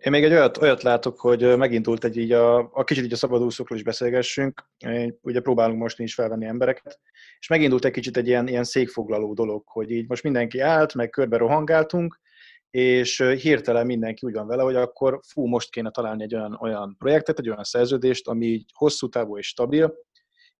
[0.00, 3.16] Én még egy olyat, olyat látok, hogy megindult egy így a, a kicsit így a
[3.16, 4.64] szabadúszókról is beszélgessünk.
[5.20, 7.00] Ugye próbálunk most is felvenni embereket,
[7.38, 11.10] és megindult egy kicsit egy ilyen, ilyen székfoglaló dolog, hogy így most mindenki állt, meg
[11.10, 12.20] körbe rohangáltunk,
[12.70, 16.96] és hirtelen mindenki úgy van vele, hogy akkor fú, most kéne találni egy olyan, olyan
[16.98, 19.94] projektet, egy olyan szerződést, ami így hosszú távú és stabil,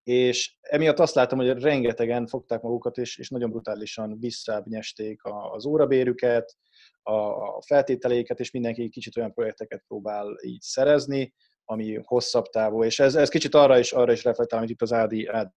[0.03, 5.20] és emiatt azt látom, hogy rengetegen fogták magukat, és, és nagyon brutálisan visszábnyesték
[5.53, 6.57] az órabérüket,
[7.03, 11.35] a feltételeiket, és mindenki kicsit olyan projekteket próbál így szerezni,
[11.65, 14.93] ami hosszabb távú, és ez, ez kicsit arra is, arra is reflektál, amit itt az
[14.93, 15.51] Ádi, Ádi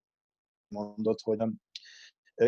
[0.69, 1.61] mondott, hogy nem,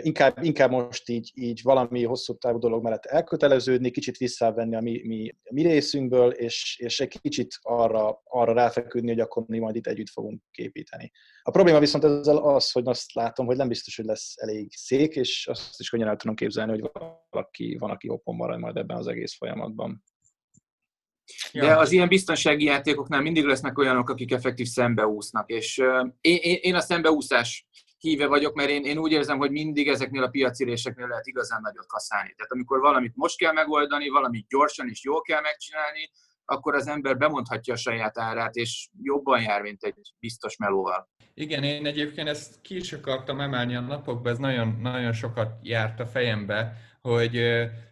[0.00, 5.02] inkább, inkább most így, így valami hosszú távú dolog mellett elköteleződni, kicsit visszavenni a mi,
[5.04, 9.86] mi, mi részünkből, és, és egy kicsit arra, arra ráfeküdni, hogy akkor mi majd itt
[9.86, 11.10] együtt fogunk képíteni.
[11.42, 15.14] A probléma viszont ezzel az, hogy azt látom, hogy nem biztos, hogy lesz elég szék,
[15.14, 16.90] és azt is könnyen el tudom képzelni, hogy
[17.30, 20.04] valaki van, aki hoppon marad majd ebben az egész folyamatban.
[21.52, 25.82] De az ilyen biztonsági játékoknál mindig lesznek olyanok, akik effektív szembeúsznak, és
[26.20, 27.66] én, én a szembeúszás
[28.02, 31.86] híve vagyok, mert én, én úgy érzem, hogy mindig ezeknél a piacéréseknél lehet igazán nagyot
[31.86, 32.32] kaszálni.
[32.36, 36.10] Tehát amikor valamit most kell megoldani, valamit gyorsan és jól kell megcsinálni,
[36.44, 41.08] akkor az ember bemondhatja a saját árát, és jobban jár, mint egy biztos melóval.
[41.34, 46.00] Igen, én egyébként ezt ki is akartam emelni a napokban, ez nagyon, nagyon sokat járt
[46.00, 47.40] a fejembe, hogy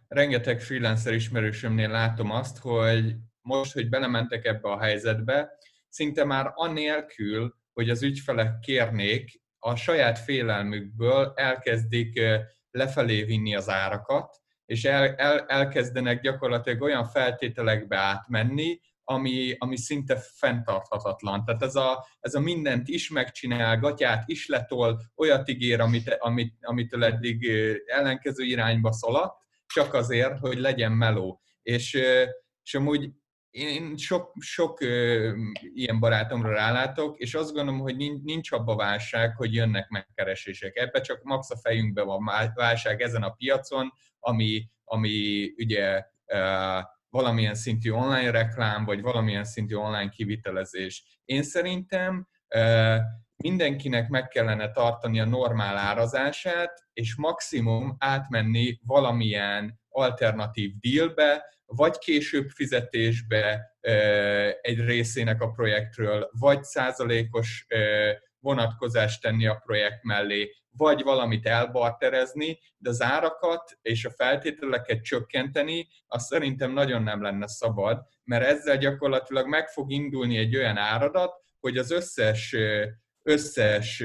[0.09, 5.51] rengeteg freelancer ismerősömnél látom azt, hogy most, hogy belementek ebbe a helyzetbe,
[5.89, 12.21] szinte már anélkül, hogy az ügyfelek kérnék, a saját félelmükből elkezdik
[12.71, 20.17] lefelé vinni az árakat, és el, el, elkezdenek gyakorlatilag olyan feltételekbe átmenni, ami, ami szinte
[20.17, 21.45] fenntarthatatlan.
[21.45, 26.55] Tehát ez a, ez a mindent is megcsinál, gatyát is letol, olyat ígér, amit, amit,
[26.61, 27.51] amitől eddig
[27.87, 31.41] ellenkező irányba szaladt, csak azért, hogy legyen meló.
[31.63, 31.95] És,
[32.63, 33.11] és amúgy
[33.51, 39.37] én sok, sok ö, ilyen barátomra rálátok, és azt gondolom, hogy nincs, nincs abba válság,
[39.37, 40.77] hogy jönnek megkeresések.
[40.77, 46.79] Ebbe csak max a fejünkbe van válság ezen a piacon, ami, ami ugye ö,
[47.11, 51.21] valamilyen szintű online reklám, vagy valamilyen szintű online kivitelezés.
[51.25, 52.97] Én szerintem ö,
[53.37, 62.49] mindenkinek meg kellene tartani a normál árazását, és maximum átmenni valamilyen alternatív dealbe, vagy később
[62.49, 63.77] fizetésbe
[64.61, 67.67] egy részének a projektről, vagy százalékos
[68.39, 75.89] vonatkozást tenni a projekt mellé, vagy valamit elbarterezni, de az árakat és a feltételeket csökkenteni,
[76.07, 81.43] az szerintem nagyon nem lenne szabad, mert ezzel gyakorlatilag meg fog indulni egy olyan áradat,
[81.61, 82.57] hogy az összes
[83.23, 84.03] összes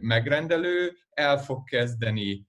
[0.00, 2.46] megrendelő el fog kezdeni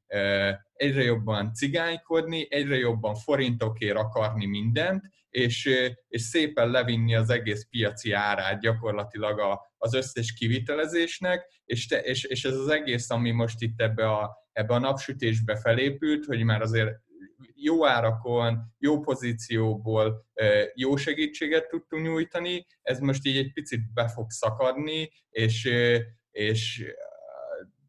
[0.74, 5.70] egyre jobban cigánykodni, egyre jobban forintokért akarni mindent, és,
[6.08, 12.46] és szépen levinni az egész piaci árát gyakorlatilag az összes kivitelezésnek, és, te, és, és
[12.46, 17.00] ez az egész, ami most itt ebbe a, ebbe a napsütésbe felépült, hogy már azért
[17.54, 20.26] jó árakon, jó pozícióból
[20.74, 25.70] jó segítséget tudtunk nyújtani, ez most így egy picit be fog szakadni, és,
[26.32, 26.84] és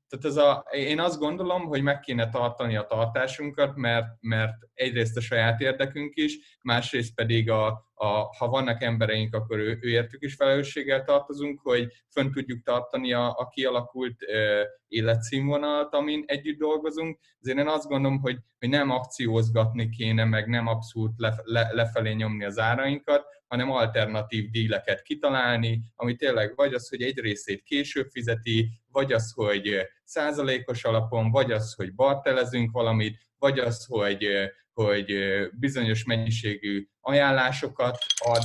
[0.08, 5.16] tehát ez a, én azt gondolom, hogy meg kéne tartani a tartásunkat, mert, mert egyrészt
[5.16, 10.34] a saját érdekünk is, másrészt pedig a, a, ha vannak embereink, akkor ő, őértük is
[10.34, 17.18] felelősséggel tartozunk, hogy fönn tudjuk tartani a, a kialakult ö, életszínvonalat, amin együtt dolgozunk.
[17.40, 22.12] Ezért én azt gondolom, hogy, hogy nem akciózgatni kéne, meg nem abszolút le, le, lefelé
[22.12, 28.08] nyomni az árainkat, hanem alternatív díleket kitalálni, ami tényleg vagy az, hogy egy részét később
[28.10, 34.26] fizeti, vagy az, hogy százalékos alapon, vagy az, hogy bartelezünk valamit, vagy az, hogy,
[34.72, 35.14] hogy
[35.52, 38.42] bizonyos mennyiségű ajánlásokat ad,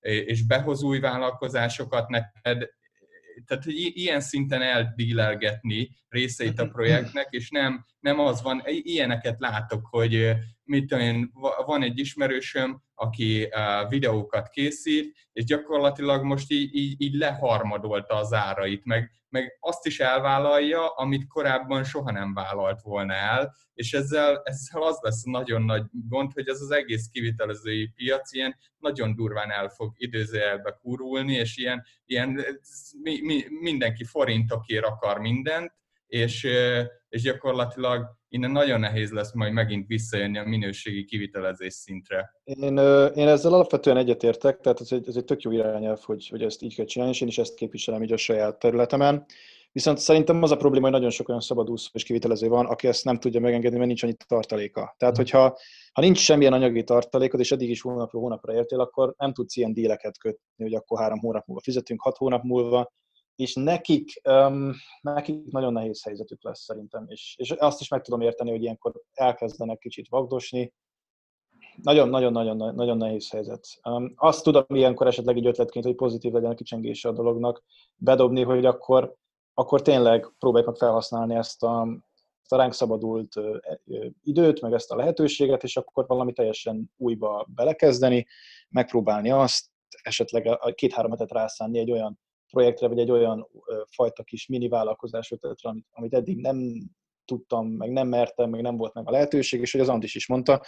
[0.00, 2.68] és behoz új vállalkozásokat neked,
[3.46, 6.72] tehát ilyen szinten eldílelgetni részeit a mhm.
[6.72, 10.32] projektnek, és nem, nem az van, ilyeneket látok, hogy
[10.64, 11.32] mit én,
[11.64, 13.48] van egy ismerősöm, aki
[13.88, 20.00] videókat készít, és gyakorlatilag most így, így, így leharmadolta az árait, meg, meg azt is
[20.00, 25.84] elvállalja, amit korábban soha nem vállalt volna el, és ezzel, ezzel az lesz nagyon nagy
[26.08, 31.56] gond, hogy ez az egész kivitelezői piac ilyen nagyon durván el fog időzőjelbe kurulni, és
[31.56, 32.40] ilyen, ilyen
[33.02, 35.72] mi, mi, mindenki forintokért akar mindent,
[36.06, 36.46] és,
[37.16, 42.32] és gyakorlatilag innen nagyon nehéz lesz majd megint visszajönni a minőségi kivitelezés szintre.
[42.44, 42.78] Én,
[43.14, 46.62] én ezzel alapvetően egyetértek, tehát ez egy, ez egy tök jó irányelv, hogy, hogy ezt
[46.62, 49.24] így kell csinálni, és én is ezt képviselem így a saját területemen.
[49.72, 53.04] Viszont szerintem az a probléma, hogy nagyon sok olyan szabadúszó és kivitelező van, aki ezt
[53.04, 54.94] nem tudja megengedni, mert nincs annyi tartaléka.
[54.98, 55.18] Tehát, mm.
[55.18, 55.58] hogyha
[55.92, 59.72] ha nincs semmilyen anyagi tartalékod, és eddig is hónapról hónapra értél, akkor nem tudsz ilyen
[59.72, 62.92] díleket kötni, hogy akkor három hónap múlva fizetünk, hat hónap múlva,
[63.36, 68.20] és nekik, um, nekik nagyon nehéz helyzetük lesz szerintem, és, és azt is meg tudom
[68.20, 70.72] érteni, hogy ilyenkor elkezdenek kicsit vagdosni,
[71.82, 73.66] nagyon-nagyon-nagyon nagyon nehéz helyzet.
[73.84, 77.62] Um, azt tudom ilyenkor esetleg egy ötletként, hogy pozitív legyen a kicsengése a dolognak,
[77.96, 79.14] bedobni, hogy akkor,
[79.54, 81.88] akkor tényleg próbáljuk meg felhasználni ezt a,
[82.42, 83.34] ezt a ránk szabadult
[84.22, 88.26] időt, meg ezt a lehetőséget, és akkor valami teljesen újba belekezdeni,
[88.68, 89.66] megpróbálni azt,
[90.02, 92.18] esetleg a két-három hetet rászánni egy olyan
[92.50, 93.48] projektre, vagy egy olyan
[93.90, 96.58] fajta kis mini vállalkozás ötletre, amit, amit eddig nem
[97.24, 100.28] tudtam, meg nem mertem, meg nem volt meg a lehetőség, és hogy az Andis is
[100.28, 100.60] mondta,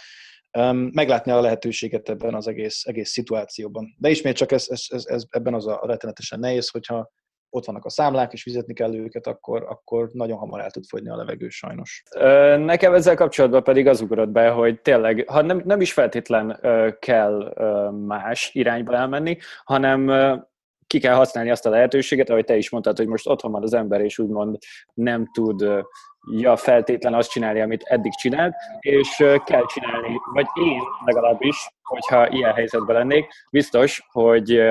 [0.91, 3.95] meglátni a lehetőséget ebben az egész, egész szituációban.
[3.97, 7.11] De ismét csak ez, ez, ez, ez ebben az a rettenetesen nehéz, hogyha
[7.49, 11.09] ott vannak a számlák, és fizetni kell őket, akkor, akkor nagyon hamar el tud fogyni
[11.09, 12.03] a levegő sajnos.
[12.57, 16.59] Nekem ezzel kapcsolatban pedig az ugrott be, hogy tényleg, ha nem, nem is feltétlen
[16.99, 17.53] kell
[17.91, 20.09] más irányba elmenni, hanem
[20.89, 23.73] ki kell használni azt a lehetőséget, ahogy te is mondtad, hogy most otthon van az
[23.73, 24.57] ember, és úgymond
[24.93, 25.65] nem tud
[26.31, 32.53] ja, feltétlen azt csinálni, amit eddig csinált, és kell csinálni, vagy én legalábbis, hogyha ilyen
[32.53, 34.61] helyzetben lennék, biztos, hogy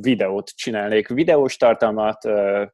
[0.00, 2.18] videót csinálnék, videós tartalmat,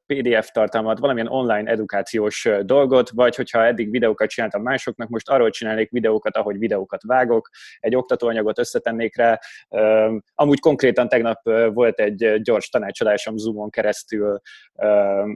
[0.07, 5.91] PDF tartalmat, valamilyen online edukációs dolgot, vagy hogyha eddig videókat csináltam másoknak, most arról csinálnék
[5.91, 7.49] videókat, ahogy videókat vágok,
[7.81, 9.39] egy oktatóanyagot összetennék rá.
[10.35, 14.41] Amúgy konkrétan tegnap volt egy gyors tanácsadásom Zoomon keresztül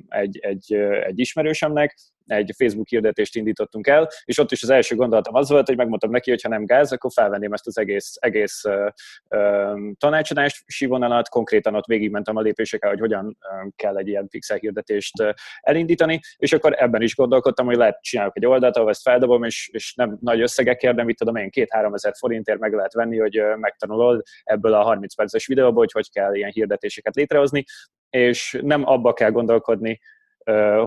[0.08, 0.72] egy, egy,
[1.06, 5.66] egy ismerősömnek, egy Facebook hirdetést indítottunk el, és ott is az első gondolatom az volt,
[5.66, 8.88] hogy megmondtam neki, hogy ha nem gáz, akkor felvenném ezt az egész, egész uh,
[9.28, 13.38] uh, tanácsadást, sívonalat, konkrétan ott végigmentem a lépésekkel, hogy hogyan
[13.76, 18.46] kell egy ilyen pixel hirdetést elindítani, és akkor ebben is gondolkodtam, hogy lehet csinálok egy
[18.46, 22.12] oldalt, ahol ezt feldobom, és, és nem nagy összegekért, de mit tudom én, két-három ezer
[22.18, 26.50] forintért meg lehet venni, hogy megtanulod ebből a 30 perces videóból, hogy hogy kell ilyen
[26.50, 27.64] hirdetéseket létrehozni,
[28.10, 30.00] és nem abba kell gondolkodni,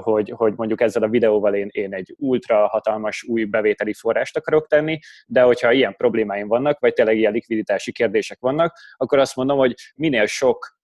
[0.02, 4.67] hogy, hogy mondjuk ezzel a videóval én, én egy ultra hatalmas új bevételi forrást akarok
[4.67, 9.58] tenni, de hogyha ilyen problémáim vannak, vagy tényleg ilyen likviditási kérdések vannak, akkor azt mondom,
[9.58, 10.79] hogy minél sok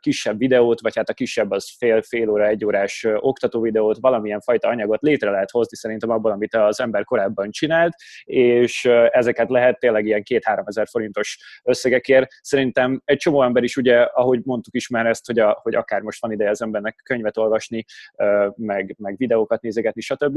[0.00, 4.40] kisebb videót, vagy hát a kisebb az fél, fél óra, egy órás oktató videót, valamilyen
[4.40, 9.78] fajta anyagot létre lehet hozni szerintem abból, amit az ember korábban csinált, és ezeket lehet
[9.78, 12.32] tényleg ilyen két-három ezer forintos összegekért.
[12.40, 16.00] Szerintem egy csomó ember is ugye, ahogy mondtuk is már ezt, hogy, a, hogy akár
[16.00, 17.84] most van ideje az embernek könyvet olvasni,
[18.54, 20.36] meg, meg videókat nézegetni, stb.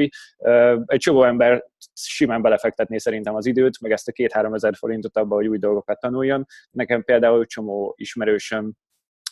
[0.85, 1.63] Egy csomó ember
[1.93, 5.99] simán belefektetné szerintem az időt, meg ezt a két-három ezer forintot abba, hogy új dolgokat
[5.99, 6.45] tanuljon.
[6.71, 8.73] Nekem például csomó ismerősöm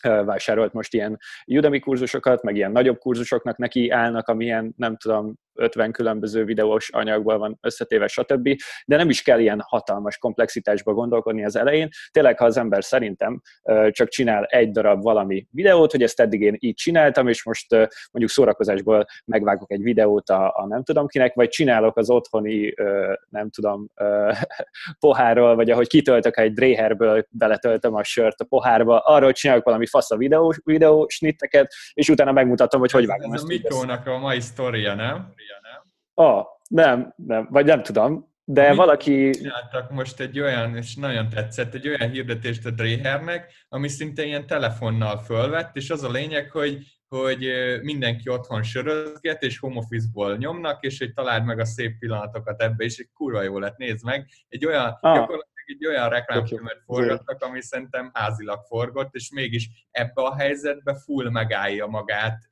[0.01, 5.91] vásárolt most ilyen Udemy kurzusokat, meg ilyen nagyobb kurzusoknak neki állnak, amilyen nem tudom, 50
[5.91, 8.49] különböző videós anyagból van összetéve, stb.
[8.85, 11.89] De nem is kell ilyen hatalmas komplexitásba gondolkodni az elején.
[12.11, 13.41] Tényleg, ha az ember szerintem
[13.89, 17.71] csak csinál egy darab valami videót, hogy ezt eddig én így csináltam, és most
[18.11, 22.73] mondjuk szórakozásból megvágok egy videót a, a nem tudom kinek, vagy csinálok az otthoni,
[23.29, 23.87] nem tudom,
[24.99, 30.11] pohárról, vagy ahogy kitöltök egy dréherből, beletöltöm a sört a pohárba, arról csinálok valami fasz
[30.11, 33.51] a videó, videó snitteket, és utána megmutatom, hogy hogy vágom ez ezt.
[33.51, 35.33] Ez a Mikónak a mai sztoria, nem?
[36.21, 39.29] Ah, nem, nem, vagy nem tudom, de Mit valaki...
[39.29, 44.45] Csináltak most egy olyan, és nagyon tetszett, egy olyan hirdetést a Drehernek, ami szinte ilyen
[44.45, 47.47] telefonnal fölvett, és az a lényeg, hogy, hogy
[47.81, 52.83] mindenki otthon sörözget, és home office-ból nyomnak, és hogy találd meg a szép pillanatokat ebbe,
[52.83, 54.27] és egy kurva jó lett, nézd meg.
[54.47, 55.15] Egy olyan, ah.
[55.15, 61.29] gyakorlatilag egy olyan reklámfilmet forgattak, ami szerintem házilag forgott, és mégis ebbe a helyzetbe full
[61.29, 62.47] megállja magát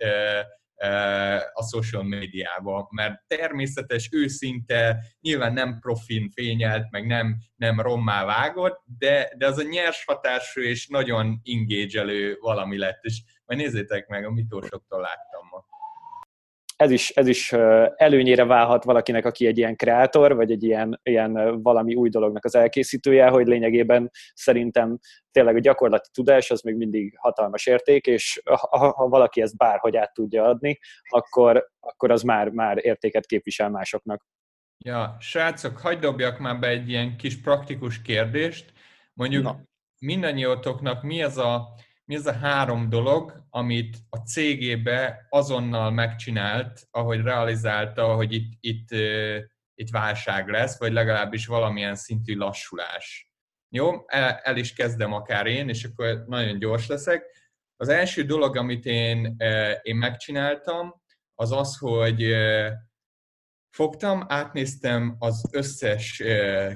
[1.53, 8.83] a social médiába, mert természetes, őszinte, nyilván nem profin fényelt, meg nem, nem rommá vágott,
[8.97, 14.25] de, de az a nyers hatású és nagyon ingégelő valami lett, és majd nézzétek meg,
[14.25, 15.68] a mitósoktól láttam ma
[16.79, 17.51] ez is, ez is
[17.95, 22.55] előnyére válhat valakinek, aki egy ilyen kreator, vagy egy ilyen, ilyen valami új dolognak az
[22.55, 24.99] elkészítője, hogy lényegében szerintem
[25.31, 29.95] tényleg a gyakorlati tudás az még mindig hatalmas érték, és ha, ha valaki ezt bárhogy
[29.95, 34.25] át tudja adni, akkor, akkor az már, már értéket képvisel másoknak.
[34.85, 38.71] Ja, srácok, hagyd dobjak már be egy ilyen kis praktikus kérdést.
[39.13, 39.61] Mondjuk Na.
[39.99, 41.67] mindannyiótoknak mi az a
[42.09, 48.87] mi az a három dolog, amit a cégébe azonnal megcsinált, ahogy realizálta, hogy itt, itt,
[49.73, 53.33] itt válság lesz, vagy legalábbis valamilyen szintű lassulás.
[53.69, 57.23] Jó, el, el is kezdem akár én, és akkor nagyon gyors leszek.
[57.75, 59.35] Az első dolog, amit én,
[59.81, 61.01] én megcsináltam,
[61.35, 62.35] az az, hogy
[63.69, 66.23] fogtam, átnéztem az összes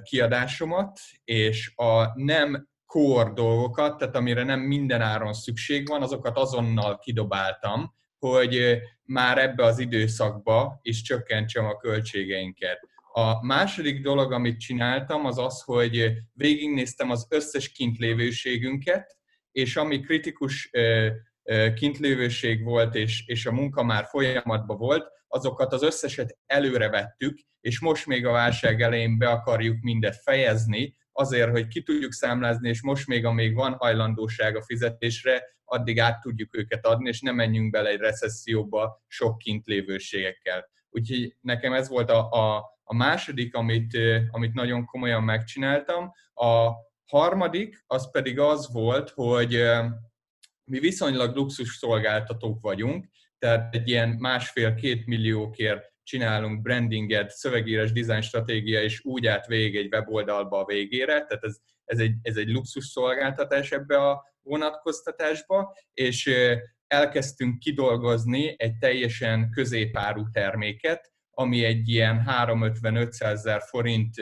[0.04, 6.98] kiadásomat, és a nem core dolgokat, tehát amire nem minden áron szükség van, azokat azonnal
[6.98, 12.80] kidobáltam, hogy már ebbe az időszakba is csökkentsem a költségeinket.
[13.14, 19.18] A második dolog, amit csináltam, az az, hogy végignéztem az összes kintlévőségünket,
[19.52, 20.70] és ami kritikus
[21.76, 27.80] kintlévőség volt, és, és a munka már folyamatban volt, azokat az összeset előre vettük, és
[27.80, 32.82] most még a válság elején be akarjuk mindet fejezni, azért, hogy ki tudjuk számlázni, és
[32.82, 37.72] most még, amíg van hajlandóság a fizetésre, addig át tudjuk őket adni, és nem menjünk
[37.72, 40.70] bele egy recesszióba sok kint lévőségekkel.
[40.90, 43.98] Úgyhogy nekem ez volt a, a, a második, amit,
[44.30, 46.12] amit nagyon komolyan megcsináltam.
[46.34, 46.72] A
[47.06, 49.64] harmadik, az pedig az volt, hogy
[50.64, 58.82] mi viszonylag luxus szolgáltatók vagyunk, tehát egy ilyen másfél-két milliókért csinálunk brandinget, szövegíres design stratégia,
[58.82, 62.86] és úgy át végig egy weboldalba a végére, tehát ez, ez, egy, ez egy luxus
[62.86, 66.32] szolgáltatás ebbe a vonatkoztatásba, és
[66.88, 74.16] elkezdtünk kidolgozni egy teljesen középárú terméket, ami egy ilyen 350-500 ezer forint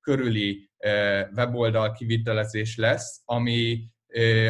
[0.00, 0.70] körüli
[1.36, 3.88] weboldal kivitelezés lesz, ami,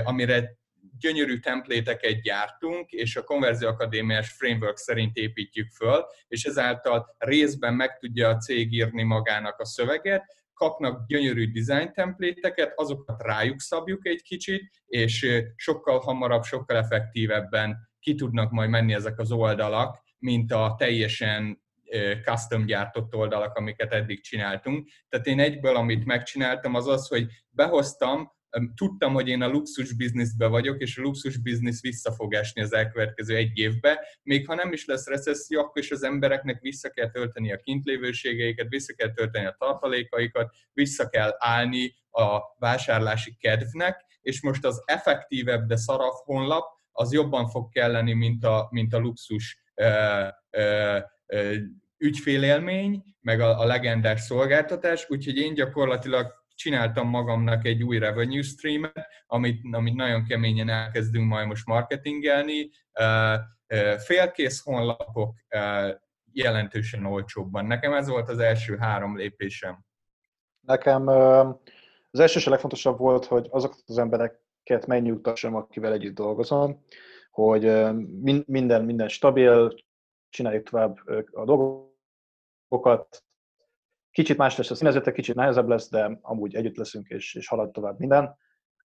[0.05, 0.59] amire
[0.99, 7.99] gyönyörű templéteket gyártunk, és a Konverzió Akadémiás framework szerint építjük föl, és ezáltal részben meg
[7.99, 14.23] tudja a cég írni magának a szöveget, kapnak gyönyörű design templéteket, azokat rájuk szabjuk egy
[14.23, 20.75] kicsit, és sokkal hamarabb, sokkal effektívebben ki tudnak majd menni ezek az oldalak, mint a
[20.79, 21.63] teljesen
[22.25, 24.89] custom gyártott oldalak, amiket eddig csináltunk.
[25.09, 28.33] Tehát én egyből, amit megcsináltam, az az, hogy behoztam
[28.75, 32.73] tudtam, hogy én a luxus bizniszbe vagyok, és a luxus biznisz vissza fog esni az
[32.73, 34.07] elkövetkező egy évbe.
[34.23, 38.69] Még ha nem is lesz recesszió, akkor is az embereknek vissza kell tölteni a kintlévőségeiket,
[38.69, 45.67] vissza kell tölteni a tartalékaikat, vissza kell állni a vásárlási kedvnek, és most az effektívebb,
[45.67, 49.89] de szarav honlap, az jobban fog kelleni, mint a, mint a luxus ö,
[50.51, 51.55] ö, ö,
[51.99, 59.07] ügyfélélmény, meg a, a legendás szolgáltatás, úgyhogy én gyakorlatilag csináltam magamnak egy új revenue streamet,
[59.27, 62.71] amit, amit nagyon keményen elkezdünk majd most marketingelni.
[63.97, 65.37] Félkész honlapok
[66.33, 67.67] jelentősen olcsóbban.
[67.67, 69.85] Nekem ez volt az első három lépésem.
[70.61, 71.07] Nekem
[72.11, 76.85] az első és a legfontosabb volt, hogy azokat az embereket megnyugtassam, akivel együtt dolgozom,
[77.31, 77.93] hogy
[78.47, 79.75] minden, minden stabil,
[80.29, 80.97] csináljuk tovább
[81.31, 83.25] a dolgokat,
[84.15, 87.71] Kicsit más lesz a színezete, kicsit nehezebb lesz, de amúgy együtt leszünk, és, és halad
[87.71, 88.37] tovább minden.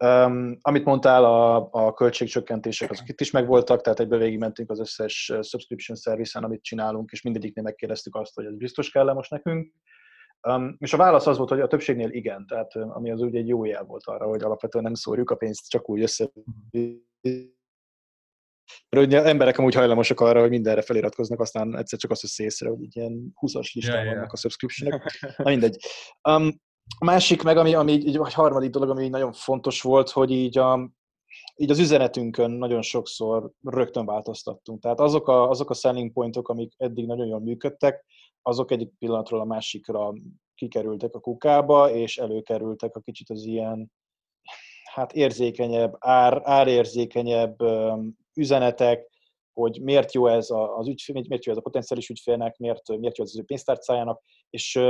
[0.05, 5.33] Um, amit mondtál, a, a költségcsökkentések azok itt is megvoltak, tehát egybe végigmentünk az összes
[5.43, 9.73] subscription service amit csinálunk, és mindegyiknél megkérdeztük azt, hogy ez biztos kell most nekünk.
[10.49, 13.49] Um, és a válasz az volt, hogy a többségnél igen, tehát ami az ugye egy
[13.49, 16.31] jó jel volt arra, hogy alapvetően nem szórjuk a pénzt csak úgy össze.
[18.89, 22.97] Mert emberek amúgy hajlamosak arra, hogy mindenre feliratkoznak, aztán egyszer csak azt veszi észre, hogy
[22.97, 24.33] ilyen 20-as listán yeah, vannak yeah.
[24.33, 25.03] a subscriptionok.
[25.37, 25.77] Na mindegy.
[26.29, 26.61] Um,
[26.99, 30.31] a másik meg, ami, ami így, vagy harmadik dolog, ami így nagyon fontos volt, hogy
[30.31, 30.91] így, a,
[31.57, 34.81] így az üzenetünkön nagyon sokszor rögtön változtattunk.
[34.83, 38.05] Tehát azok a, azok a selling pointok, amik eddig nagyon jól működtek,
[38.43, 40.12] azok egyik pillanatról a másikra
[40.55, 43.93] kikerültek a kukába, és előkerültek a kicsit az ilyen
[44.93, 47.57] hát érzékenyebb, ár, árérzékenyebb
[48.39, 49.07] üzenetek,
[49.53, 53.24] hogy miért jó ez az ügyfél, miért jó ez a potenciális ügyfélnek, miért, miért jó
[53.24, 54.80] ez az ő pénztárcájának, és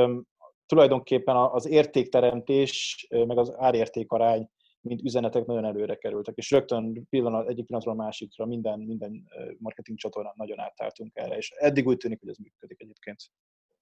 [0.66, 4.48] tulajdonképpen az értékteremtés, meg az árértékarány,
[4.80, 9.24] mint üzenetek nagyon előre kerültek, és rögtön pillanat, egyik pillanatról a másikra minden, minden
[9.58, 13.20] marketing csatornán nagyon átálltunk erre, és eddig úgy tűnik, hogy ez működik egyébként.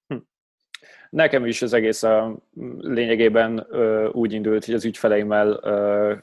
[0.07, 0.17] Hm.
[1.11, 2.43] Nekem is az egész a
[2.79, 6.15] lényegében ö, úgy indult, hogy az ügyfeleimmel ö,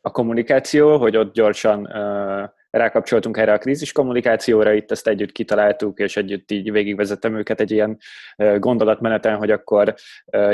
[0.00, 2.44] a kommunikáció, hogy ott gyorsan ö,
[2.78, 7.70] rákapcsoltunk erre a krízis kommunikációra, itt ezt együtt kitaláltuk, és együtt így végigvezettem őket egy
[7.70, 7.98] ilyen
[8.58, 9.94] gondolatmeneten, hogy akkor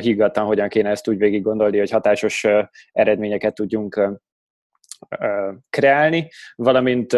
[0.01, 2.47] higgadtan hogyan kéne ezt úgy végig gondolni, hogy hatásos
[2.93, 4.11] eredményeket tudjunk
[5.71, 7.17] kreálni, valamint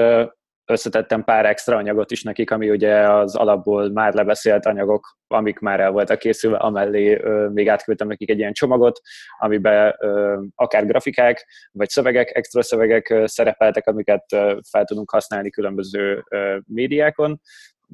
[0.66, 5.80] összetettem pár extra anyagot is nekik, ami ugye az alapból már lebeszélt anyagok, amik már
[5.80, 9.00] el voltak készülve, amellé ö, még átküldtem nekik egy ilyen csomagot,
[9.38, 15.50] amiben ö, akár grafikák, vagy szövegek, extra szövegek ö, szerepeltek, amiket ö, fel tudunk használni
[15.50, 17.40] különböző ö, médiákon.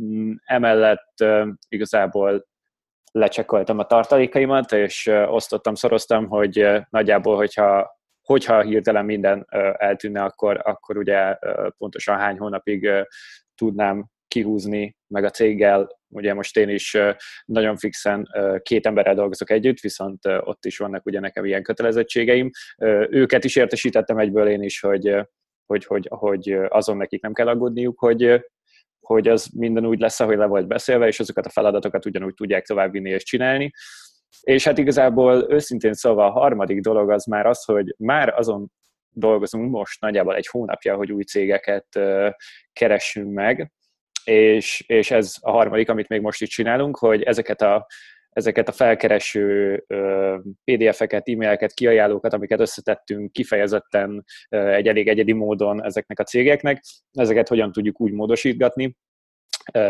[0.03, 2.47] Mm, emellett ö, igazából
[3.13, 9.47] lecsekkoltam a tartalékaimat, és osztottam, szoroztam, hogy nagyjából, hogyha hogyha hirtelen minden
[9.77, 11.37] eltűnne, akkor, akkor ugye
[11.79, 12.91] pontosan hány hónapig
[13.55, 16.01] tudnám kihúzni meg a céggel.
[16.09, 16.97] Ugye most én is
[17.45, 18.29] nagyon fixen
[18.63, 22.51] két emberrel dolgozok együtt, viszont ott is vannak ugye nekem ilyen kötelezettségeim.
[23.09, 25.15] Őket is értesítettem egyből én is, hogy,
[25.67, 28.45] hogy, hogy, hogy azon nekik nem kell aggódniuk, hogy,
[29.01, 32.67] hogy az minden úgy lesz, ahogy le volt beszélve, és azokat a feladatokat ugyanúgy tudják
[32.67, 33.71] továbbvinni és csinálni.
[34.41, 38.71] És hát igazából őszintén szóval a harmadik dolog az már az, hogy már azon
[39.15, 41.87] dolgozunk most nagyjából egy hónapja, hogy új cégeket
[42.73, 43.73] keressünk meg,
[44.25, 47.87] és, és ez a harmadik, amit még most itt csinálunk, hogy ezeket a,
[48.31, 49.77] ezeket a felkereső
[50.65, 57.73] PDF-eket, e-maileket, kiajánlókat, amiket összetettünk kifejezetten egy elég egyedi módon ezeknek a cégeknek, ezeket hogyan
[57.73, 58.97] tudjuk úgy módosítgatni,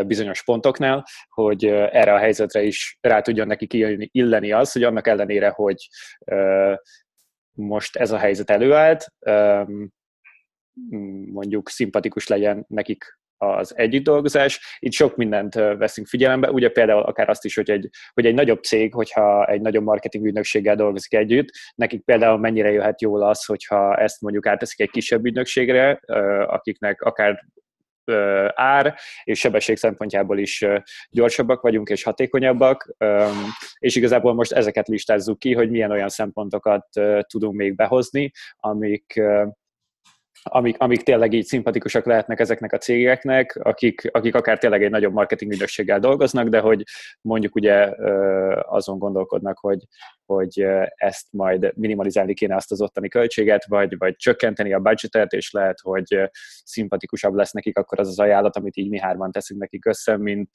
[0.06, 3.66] bizonyos pontoknál, hogy erre a helyzetre is rá tudjon neki
[4.12, 5.88] illeni az, hogy annak ellenére, hogy
[7.52, 9.06] most ez a helyzet előállt,
[11.32, 14.76] mondjuk szimpatikus legyen nekik az együtt dolgozás.
[14.78, 18.62] Itt sok mindent veszünk figyelembe, ugye például akár azt is, hogy egy, hogy egy nagyobb
[18.62, 23.96] cég, hogyha egy nagyobb marketing ügynökséggel dolgozik együtt, nekik például mennyire jöhet jól az, hogyha
[23.96, 26.00] ezt mondjuk átteszik egy kisebb ügynökségre,
[26.46, 27.44] akiknek akár
[28.54, 28.94] ár
[29.24, 30.64] és sebesség szempontjából is
[31.10, 32.94] gyorsabbak vagyunk és hatékonyabbak,
[33.78, 36.86] és igazából most ezeket listázzuk ki, hogy milyen olyan szempontokat
[37.26, 39.20] tudunk még behozni, amik
[40.42, 45.12] amik, amik tényleg így szimpatikusak lehetnek ezeknek a cégeknek, akik, akik akár tényleg egy nagyobb
[45.12, 46.82] marketing ügynökséggel dolgoznak, de hogy
[47.20, 47.90] mondjuk ugye
[48.62, 49.78] azon gondolkodnak, hogy,
[50.24, 55.50] hogy ezt majd minimalizálni kéne azt az ottani költséget, vagy, vagy csökkenteni a budgetet, és
[55.50, 56.30] lehet, hogy
[56.64, 60.50] szimpatikusabb lesz nekik akkor az az ajánlat, amit így mi hárman teszünk nekik össze, mint,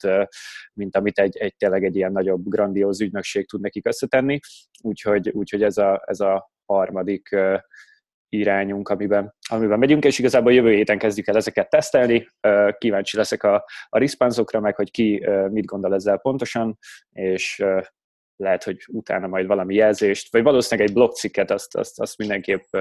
[0.72, 4.38] mint amit egy, egy tényleg egy ilyen nagyobb, grandióz ügynökség tud nekik összetenni.
[4.82, 7.36] Úgyhogy, úgyhogy ez, a, ez a harmadik
[8.28, 12.28] irányunk, amiben, amiben megyünk, és igazából jövő héten kezdjük el ezeket tesztelni.
[12.78, 16.78] Kíváncsi leszek a, a responszokra, meg hogy ki mit gondol ezzel pontosan,
[17.10, 17.64] és
[18.36, 22.76] lehet, hogy utána majd valami jelzést, vagy valószínűleg egy blogcikket, azt, azt, azt mindenképp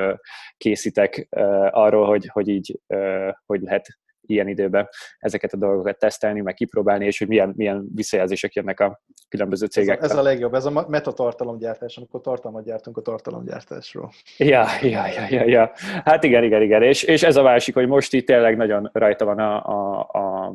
[0.57, 1.27] készítek
[1.71, 2.79] arról, hogy, hogy így
[3.45, 3.87] hogy lehet
[4.29, 4.87] ilyen időben
[5.19, 10.01] ezeket a dolgokat tesztelni, meg kipróbálni, és hogy milyen, milyen visszajelzések jönnek a különböző cégek.
[10.01, 14.11] Ez a, ez a legjobb, ez a metatartalomgyártás, amikor tartalmat gyártunk a tartalomgyártásról.
[14.37, 15.71] Ja, ja, ja, ja, ja.
[16.03, 16.83] Hát igen, igen, igen.
[16.83, 20.53] És, és ez a másik, hogy most itt tényleg nagyon rajta van a, a, a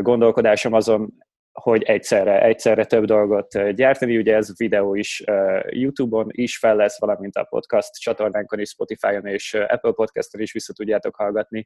[0.00, 1.14] gondolkodásom azon,
[1.52, 4.16] hogy egyszerre, egyszerre több dolgot gyártani.
[4.16, 5.22] Ugye ez videó is
[5.70, 10.72] YouTube-on is fel lesz, valamint a podcast csatornánkon is, Spotify-on és Apple Podcast-on is vissza
[10.72, 11.64] tudjátok hallgatni,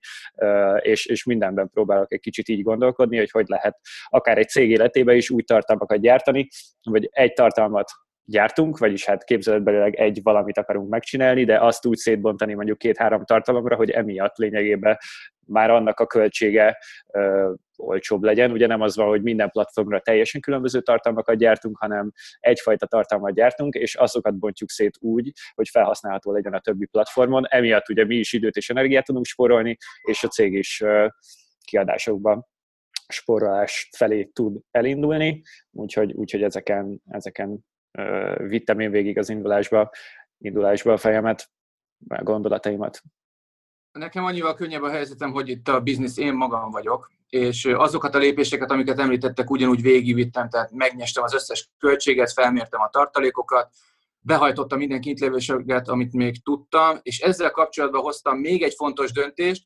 [0.79, 3.79] és, és mindenben próbálok egy kicsit így gondolkodni, hogy hogy lehet
[4.09, 6.49] akár egy cég életében is új tartalmakat gyártani,
[6.83, 7.91] vagy egy tartalmat
[8.29, 13.77] gyártunk, vagyis hát képzeletbelileg egy valamit akarunk megcsinálni, de azt úgy szétbontani mondjuk két-három tartalomra,
[13.77, 14.99] hogy emiatt lényegében
[15.47, 16.79] már annak a költsége
[17.13, 18.51] ö, olcsóbb legyen.
[18.51, 23.75] Ugye nem az van, hogy minden platformra teljesen különböző tartalmakat gyártunk, hanem egyfajta tartalmat gyártunk,
[23.75, 27.47] és azokat bontjuk szét úgy, hogy felhasználható legyen a többi platformon.
[27.49, 31.07] Emiatt ugye mi is időt és energiát tudunk spórolni, és a cég is ö,
[31.65, 32.47] kiadásokban
[33.09, 37.65] spórolás felé tud elindulni, úgyhogy, úgyhogy ezeken, ezeken
[38.39, 39.91] vittem én végig az indulásba,
[40.39, 41.51] indulásba a fejemet,
[42.09, 43.03] a gondolataimat.
[43.93, 48.19] Nekem annyival könnyebb a helyzetem, hogy itt a biznisz én magam vagyok, és azokat a
[48.19, 53.71] lépéseket, amiket említettek, ugyanúgy végigvittem, tehát megnyestem az összes költséget, felmértem a tartalékokat,
[54.21, 59.65] behajtottam minden kintlévőséget, amit még tudtam, és ezzel kapcsolatban hoztam még egy fontos döntést,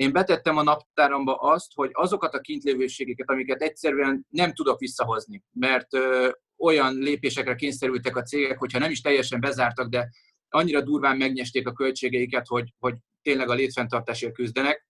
[0.00, 5.94] én betettem a naptáramba azt, hogy azokat a kintlévőségeket, amiket egyszerűen nem tudok visszahozni, mert
[5.94, 6.28] ö,
[6.58, 10.10] olyan lépésekre kényszerültek a cégek, hogyha nem is teljesen bezártak, de
[10.48, 14.86] annyira durván megnyesték a költségeiket, hogy, hogy tényleg a létfenntartásért küzdenek.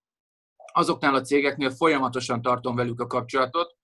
[0.73, 3.77] Azoknál a cégeknél folyamatosan tartom velük a kapcsolatot,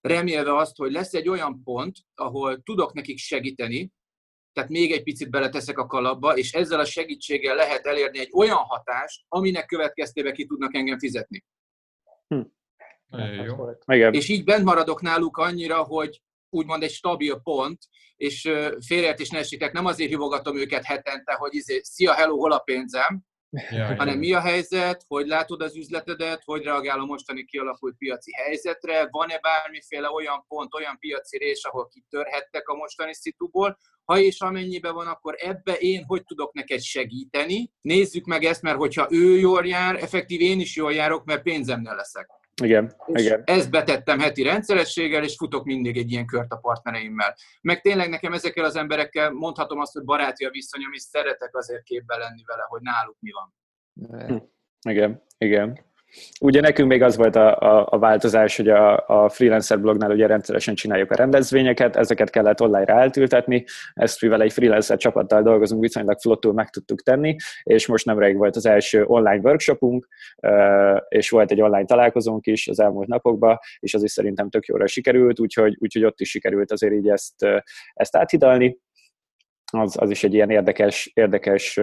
[0.00, 3.92] remélve azt, hogy lesz egy olyan pont, ahol tudok nekik segíteni,
[4.54, 8.56] tehát még egy picit beleteszek a kalapba, és ezzel a segítséggel lehet elérni egy olyan
[8.56, 11.44] hatást, aminek következtében ki tudnak engem fizetni.
[12.28, 12.40] Hm.
[13.86, 14.10] Jó.
[14.10, 17.78] És így bent maradok náluk annyira, hogy úgymond egy stabil pont,
[18.16, 18.40] és
[18.86, 23.22] félreértés ne esik, nem azért hívogatom őket hetente, hogy izé, szia, hello, hol a pénzem,
[23.70, 28.32] ja, hanem mi a helyzet, hogy látod az üzletedet, hogy reagál a mostani kialakult piaci
[28.32, 34.40] helyzetre, van-e bármiféle olyan pont, olyan piaci rés, ahol kitörhettek a mostani szituból, ha és
[34.40, 37.70] amennyiben van, akkor ebbe én hogy tudok neked segíteni.
[37.80, 41.94] Nézzük meg ezt, mert hogyha ő jól jár, effektív én is jól járok, mert pénzemnél
[41.94, 42.26] leszek.
[42.62, 43.42] Igen, és igen.
[43.44, 47.36] Ezt betettem heti rendszerességgel, és futok mindig egy ilyen kört a partnereimmel.
[47.60, 51.82] Meg tényleg nekem ezekkel az emberekkel mondhatom azt, hogy baráti a viszonyom, és szeretek azért
[51.82, 53.54] képbe lenni vele, hogy náluk mi van.
[54.26, 54.36] Hm.
[54.88, 55.92] Igen, igen.
[56.40, 60.26] Ugye nekünk még az volt a, a, a változás, hogy a, a freelancer blognál ugye
[60.26, 66.20] rendszeresen csináljuk a rendezvényeket, ezeket kellett online-ra eltültetni, ezt mivel egy freelancer csapattal dolgozunk, viszonylag
[66.20, 70.08] flottul meg tudtuk tenni, és most nemrég volt az első online workshopunk,
[71.08, 74.86] és volt egy online találkozónk is az elmúlt napokban, és az is szerintem tök jóra
[74.86, 77.46] sikerült, úgyhogy, úgyhogy ott is sikerült azért így ezt,
[77.92, 78.78] ezt áthidalni.
[79.72, 81.80] Az, az is egy ilyen érdekes, érdekes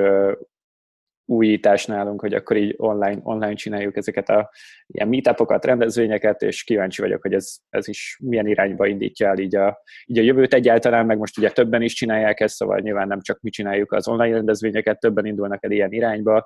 [1.31, 4.49] újítás nálunk, hogy akkor így online, online csináljuk ezeket a
[4.87, 9.55] ilyen meetupokat, rendezvényeket, és kíváncsi vagyok, hogy ez, ez is milyen irányba indítja el így
[9.55, 13.21] a, így a jövőt egyáltalán, meg most ugye többen is csinálják ezt, szóval nyilván nem
[13.21, 16.43] csak mi csináljuk az online rendezvényeket, többen indulnak el ilyen irányba,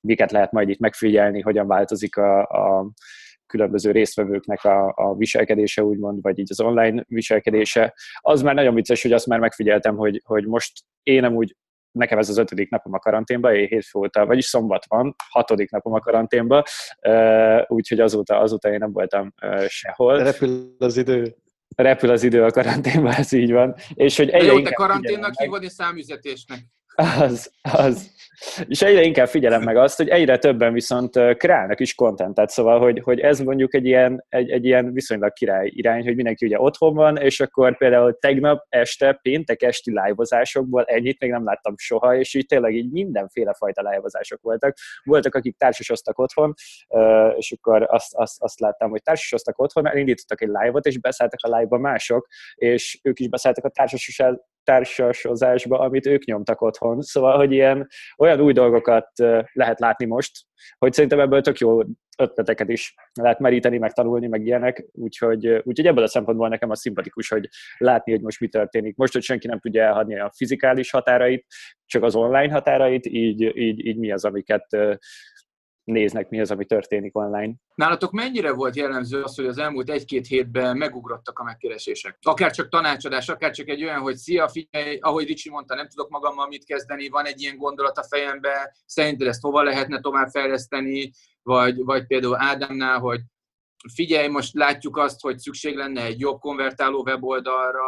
[0.00, 2.90] miket lehet majd itt megfigyelni, hogyan változik a, a
[3.46, 7.94] különböző résztvevőknek a, a viselkedése, úgymond, vagy így az online viselkedése.
[8.20, 11.56] Az már nagyon vicces, hogy azt már megfigyeltem, hogy, hogy most én nem úgy
[11.92, 15.92] nekem ez az ötödik napom a karanténba, én hétfő óta, vagyis szombat van, hatodik napom
[15.92, 16.64] a karanténba,
[17.66, 19.34] úgyhogy azóta, azóta én nem voltam
[19.68, 20.22] sehol.
[20.22, 21.36] Repül az idő.
[21.76, 23.74] Repül az idő a karanténban, ez így van.
[23.94, 26.58] És hogy egyre jó, te karanténnak hívod és számüzetésnek.
[26.96, 28.18] Az, az.
[28.66, 33.00] És egyre inkább figyelem meg azt, hogy egyre többen viszont kreálnak is kontentet, szóval, hogy,
[33.02, 36.94] hogy ez mondjuk egy ilyen, egy, egy ilyen viszonylag király irány, hogy mindenki ugye otthon
[36.94, 42.34] van, és akkor például tegnap este, péntek esti live ennyit még nem láttam soha, és
[42.34, 44.76] így tényleg így mindenféle fajta live voltak.
[45.04, 46.54] Voltak, akik társasoztak otthon,
[47.36, 51.56] és akkor azt, azt, azt láttam, hogy társasoztak otthon, elindítottak egy live-ot, és beszálltak a
[51.56, 54.34] live-ba mások, és ők is beszálltak a társasosás
[54.70, 57.00] társasozásba, amit ők nyomtak otthon.
[57.00, 57.86] Szóval, hogy ilyen
[58.18, 59.08] olyan új dolgokat
[59.52, 60.32] lehet látni most,
[60.78, 61.80] hogy szerintem ebből tök jó
[62.18, 66.80] ötleteket is lehet meríteni, meg tanulni, meg ilyenek, úgyhogy, úgyhogy ebből a szempontból nekem az
[66.80, 67.48] szimpatikus, hogy
[67.78, 68.96] látni, hogy most mi történik.
[68.96, 71.46] Most, hogy senki nem tudja elhagyni a fizikális határait,
[71.86, 74.66] csak az online határait, így, így, így mi az, amiket
[75.84, 77.52] néznek, mi az, ami történik online.
[77.74, 82.18] Nálatok mennyire volt jellemző az, hogy az elmúlt egy-két hétben megugrottak a megkeresések?
[82.22, 86.10] Akár csak tanácsadás, akár csak egy olyan, hogy szia, figyelj, ahogy Ricsi mondta, nem tudok
[86.10, 91.10] magammal mit kezdeni, van egy ilyen gondolat a fejembe, szerinted ezt hova lehetne tovább fejleszteni,
[91.42, 93.20] vagy, vagy például Ádámnál, hogy
[93.94, 97.84] figyelj, most látjuk azt, hogy szükség lenne egy jobb konvertáló weboldalra,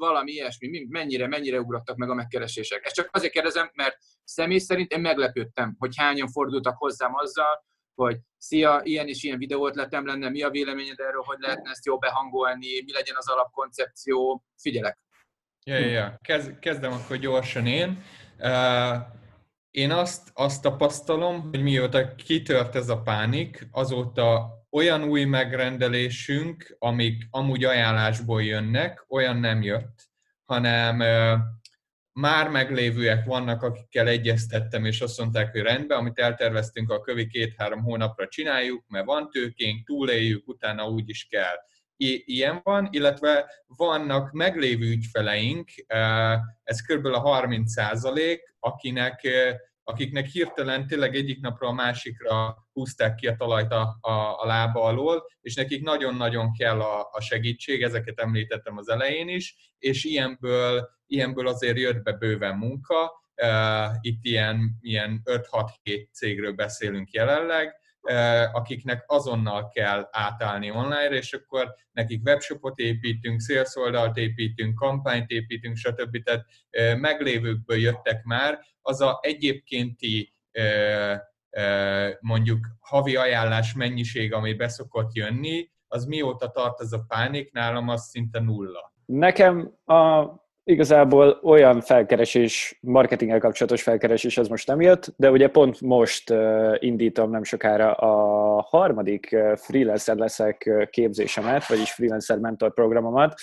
[0.00, 2.84] valami ilyesmi, mennyire, mennyire ugrottak meg a megkeresések.
[2.84, 8.18] Ezt csak azért kérdezem, mert személy szerint én meglepődtem, hogy hányan fordultak hozzám azzal, hogy
[8.38, 12.82] szia, ilyen és ilyen videótletem lenne, mi a véleményed erről, hogy lehetne ezt jól behangolni,
[12.84, 14.98] mi legyen az alapkoncepció, figyelek.
[15.64, 16.18] Ja, ja, ja.
[16.22, 18.02] Kezd, kezdem akkor gyorsan én.
[18.38, 18.96] Uh,
[19.70, 27.26] én azt, azt tapasztalom, hogy mióta kitört ez a pánik, azóta olyan új megrendelésünk, amik
[27.30, 30.08] amúgy ajánlásból jönnek, olyan nem jött.
[30.44, 31.02] hanem
[32.12, 37.82] már meglévőek vannak, akikkel egyeztettem, és azt mondták, hogy rendben, amit elterveztünk a kövi két-három
[37.82, 41.56] hónapra csináljuk, mert van tőkénk, túléljük, utána úgy is kell.
[41.96, 45.70] I- ilyen van, illetve vannak meglévő ügyfeleink,
[46.62, 47.06] ez kb.
[47.06, 49.28] a 30 százalék, akinek
[49.84, 54.82] akiknek hirtelen tényleg egyik napra a másikra húzták ki a talajt a, a, a lába
[54.82, 60.88] alól, és nekik nagyon-nagyon kell a, a segítség, ezeket említettem az elején is, és ilyenből,
[61.06, 63.12] ilyenből azért jött be bőven munka,
[64.00, 67.74] itt ilyen, ilyen 5-6-7 cégről beszélünk jelenleg,
[68.52, 76.22] akiknek azonnal kell átállni online és akkor nekik webshopot építünk, sales építünk, kampányt építünk, stb.
[76.22, 76.44] Tehát
[76.98, 80.34] meglévőkből jöttek már, az a egyébkénti
[82.20, 88.08] mondjuk havi ajánlás mennyiség, ami beszokott jönni, az mióta tart ez a pánik, nálam az
[88.08, 88.92] szinte nulla.
[89.04, 90.24] Nekem a
[90.64, 96.34] igazából olyan felkeresés, marketinggel kapcsolatos felkeresés ez most nem jött, de ugye pont most
[96.78, 103.34] indítom nem sokára a harmadik freelancer leszek képzésemet, vagyis freelancer mentor programomat,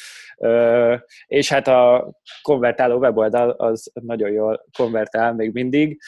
[1.26, 2.12] és hát a
[2.42, 6.00] konvertáló weboldal az nagyon jól konvertál még mindig,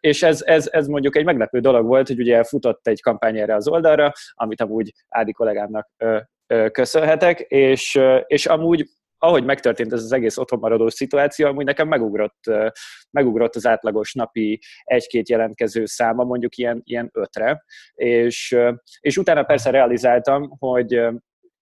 [0.00, 3.54] és ez, ez, ez mondjuk egy meglepő dolog volt, hogy ugye futott egy kampány erre
[3.54, 5.88] az oldalra, amit amúgy Ádi kollégámnak
[6.72, 8.88] köszönhetek, és, és amúgy
[9.18, 12.44] ahogy megtörtént ez az egész otthonmaradó szituáció, amúgy nekem megugrott,
[13.10, 17.64] megugrott az átlagos napi egy-két jelentkező száma, mondjuk ilyen, ilyen ötre,
[17.94, 18.56] és,
[19.00, 21.00] és utána persze realizáltam, hogy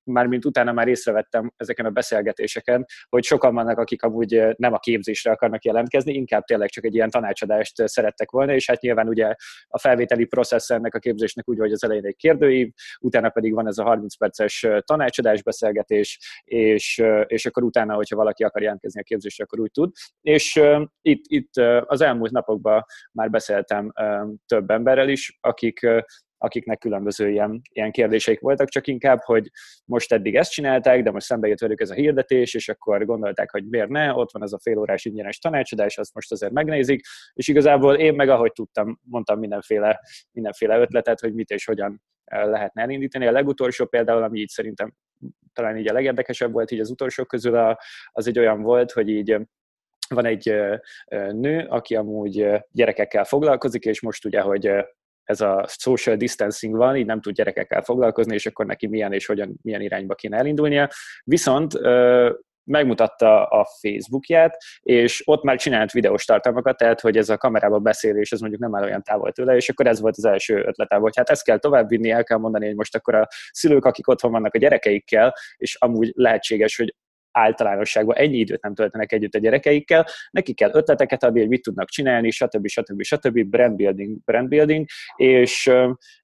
[0.07, 5.31] mármint utána már észrevettem ezeken a beszélgetéseken, hogy sokan vannak, akik amúgy nem a képzésre
[5.31, 9.35] akarnak jelentkezni, inkább tényleg csak egy ilyen tanácsadást szerettek volna, és hát nyilván ugye
[9.67, 13.67] a felvételi processz ennek a képzésnek úgy, hogy az elején egy kérdőív, utána pedig van
[13.67, 19.05] ez a 30 perces tanácsadás beszélgetés, és, és akkor utána, hogyha valaki akar jelentkezni a
[19.05, 19.91] képzésre, akkor úgy tud.
[20.21, 20.61] És
[21.01, 23.93] itt, itt az elmúlt napokban már beszéltem
[24.47, 25.87] több emberrel is, akik
[26.39, 29.51] akiknek különböző ilyen, ilyen kérdéseik voltak, csak inkább, hogy
[29.85, 33.51] most eddig ezt csinálták, de most szembe jött velük ez a hirdetés, és akkor gondolták,
[33.51, 37.49] hogy miért ne, ott van ez a félórás ingyenes tanácsadás, azt most azért megnézik, és
[37.49, 42.83] igazából én meg ahogy tudtam, mondtam mindenféle, mindenféle ötletet, hogy mit és hogyan eh, lehetne
[42.83, 43.27] elindítani.
[43.27, 44.95] A legutolsó például, ami így szerintem
[45.53, 47.77] talán így a legérdekesebb volt így az utolsók közül,
[48.13, 49.37] az egy olyan volt, hogy így
[50.09, 54.71] van egy eh, eh, nő, aki amúgy gyerekekkel foglalkozik, és most ugye, hogy
[55.27, 59.27] ez a social distancing van, így nem tud gyerekekkel foglalkozni, és akkor neki milyen és
[59.27, 60.91] hogyan, milyen irányba kéne elindulnia.
[61.25, 61.73] Viszont
[62.67, 68.33] megmutatta a Facebookját, és ott már csinált videós tartalmakat, tehát hogy ez a kamerába beszélés,
[68.33, 71.17] ez mondjuk nem áll olyan távol tőle, és akkor ez volt az első ötlete, hogy
[71.17, 74.55] hát ezt kell továbbvinni, el kell mondani, hogy most akkor a szülők, akik otthon vannak
[74.55, 76.95] a gyerekeikkel, és amúgy lehetséges, hogy
[77.37, 81.89] általánosságban ennyi időt nem töltenek együtt a gyerekeikkel, neki kell ötleteket adni, hogy mit tudnak
[81.89, 82.67] csinálni, stb.
[82.67, 83.03] stb.
[83.03, 83.45] stb.
[83.45, 85.71] brand building, brand building, és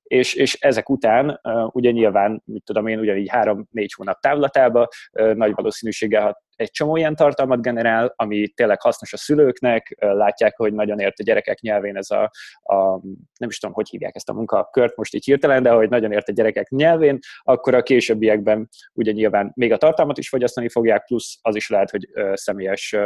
[0.03, 6.43] és, és ezek után ugye nyilván, mit tudom én, ugyanígy három-négy hónap távlatába nagy valószínűséggel
[6.63, 11.23] egy csomó ilyen tartalmat generál, ami tényleg hasznos a szülőknek, látják, hogy nagyon ért a
[11.23, 12.31] gyerekek nyelvén ez a,
[12.63, 13.01] a
[13.39, 16.29] nem is tudom, hogy hívják ezt a munkakört most így hirtelen, de hogy nagyon ért
[16.29, 21.39] a gyerekek nyelvén, akkor a későbbiekben ugye nyilván még a tartalmat is fogyasztani fogják, plusz
[21.41, 22.97] az is lehet, hogy személyes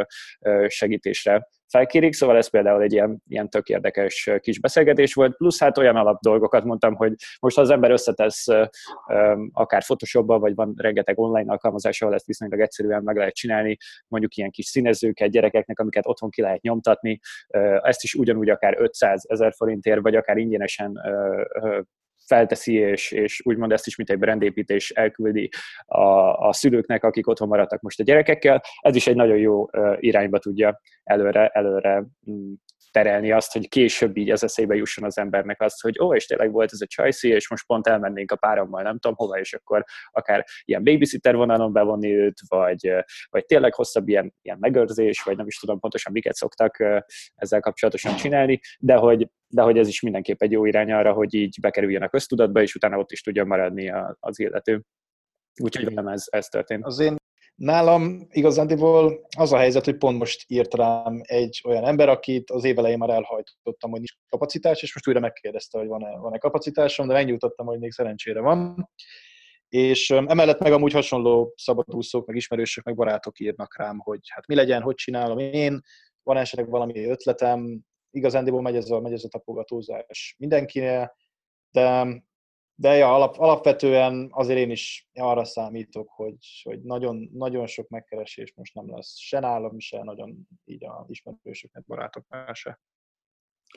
[0.67, 5.77] segítésre felkérik, szóval ez például egy ilyen, ilyen tök érdekes kis beszélgetés volt, plusz hát
[5.77, 8.45] olyan alap dolgokat mondtam, hogy most ha az ember összetesz
[9.51, 13.46] akár Photoshopba, vagy van rengeteg online alkalmazás, ahol ezt viszonylag egyszerűen meg lehet csinálni,
[14.07, 17.19] mondjuk ilyen kis színezőket gyerekeknek, amiket otthon ki lehet nyomtatni,
[17.81, 21.01] ezt is ugyanúgy akár 500 ezer forintért, vagy akár ingyenesen
[22.27, 25.49] felteszi, és, és úgymond ezt is, mint egy brandépítés elküldi
[25.85, 26.01] a,
[26.47, 28.61] a szülőknek, akik otthon maradtak most a gyerekekkel.
[28.81, 29.65] Ez is egy nagyon jó
[29.99, 32.53] irányba tudja előre, előre mm,
[32.97, 36.51] terelni azt, hogy később így az eszébe jusson az embernek azt, hogy ó, és tényleg
[36.51, 39.83] volt ez a csajszi, és most pont elmennénk a párommal, nem tudom hova, és akkor
[40.11, 42.93] akár ilyen babysitter vonalon bevonni őt, vagy,
[43.29, 46.77] vagy tényleg hosszabb ilyen, ilyen megőrzés, vagy nem is tudom pontosan miket szoktak
[47.35, 51.33] ezzel kapcsolatosan csinálni, de hogy, de hogy ez is mindenképp egy jó irány arra, hogy
[51.33, 54.81] így bekerüljön a köztudatba, és utána ott is tudja maradni az illető.
[55.61, 56.85] Úgyhogy velem ez, ez történt.
[56.85, 57.15] Az én
[57.57, 62.63] Nálam igazándiból az a helyzet, hogy pont most írt rám egy olyan ember, akit az
[62.63, 67.13] év már elhajtottam, hogy nincs kapacitás, és most újra megkérdezte, hogy van-e, van-e kapacitásom, de
[67.13, 68.89] megnyújtottam, hogy még szerencsére van.
[69.69, 74.55] És emellett meg amúgy hasonló szabadúszók, meg ismerősök, meg barátok írnak rám, hogy hát mi
[74.55, 75.81] legyen, hogy csinálom én,
[76.23, 81.15] van esetleg valami ötletem, igazándiból megy ez a, megy ez a tapogatózás mindenkinél,
[81.71, 82.07] de
[82.79, 88.53] de ja, alap, alapvetően azért én is arra számítok, hogy, hogy nagyon, nagyon sok megkeresés
[88.55, 92.79] most nem lesz se nálam, se nagyon így a ismerősöknek, barátoknál se.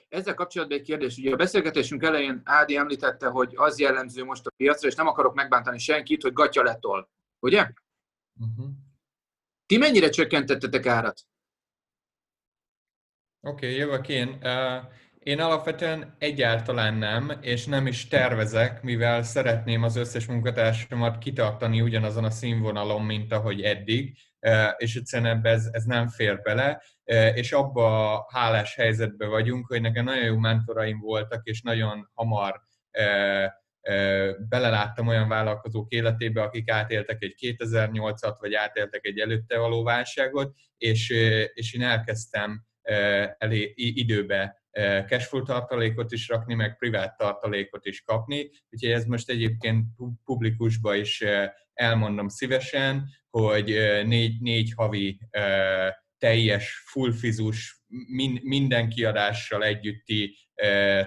[0.09, 1.16] Ezzel kapcsolatban egy kérdés.
[1.16, 5.34] Ugye a beszélgetésünk elején Ádi említette, hogy az jellemző most a piacra, és nem akarok
[5.34, 7.11] megbántani senkit, hogy gatya letol.
[7.38, 7.72] Ugye?
[8.40, 8.70] Uh-huh.
[9.66, 11.20] Ti mennyire csökkentettetek árat?
[13.40, 14.28] Oké, okay, jövök én.
[14.28, 14.92] Uh,
[15.22, 22.24] én alapvetően egyáltalán nem, és nem is tervezek, mivel szeretném az összes munkatársamat kitartani ugyanazon
[22.24, 24.16] a színvonalon, mint ahogy eddig,
[24.76, 26.82] és egyszerűen ebbe ez, ez nem fér bele,
[27.34, 32.60] és abba a hálás helyzetben vagyunk, hogy nekem nagyon jó mentoraim voltak, és nagyon hamar
[34.48, 41.10] beleláttam olyan vállalkozók életébe, akik átéltek egy 2008-at, vagy átéltek egy előtte való válságot, és,
[41.54, 42.64] és én elkezdtem
[43.38, 44.59] elé, időbe
[45.06, 49.86] cashflow tartalékot is rakni, meg privát tartalékot is kapni, úgyhogy ez most egyébként
[50.24, 51.24] publikusba is
[51.72, 53.66] elmondom szívesen, hogy
[54.06, 55.18] négy, négy havi
[56.18, 57.82] teljes, fullfizus,
[58.42, 60.36] minden kiadással együtti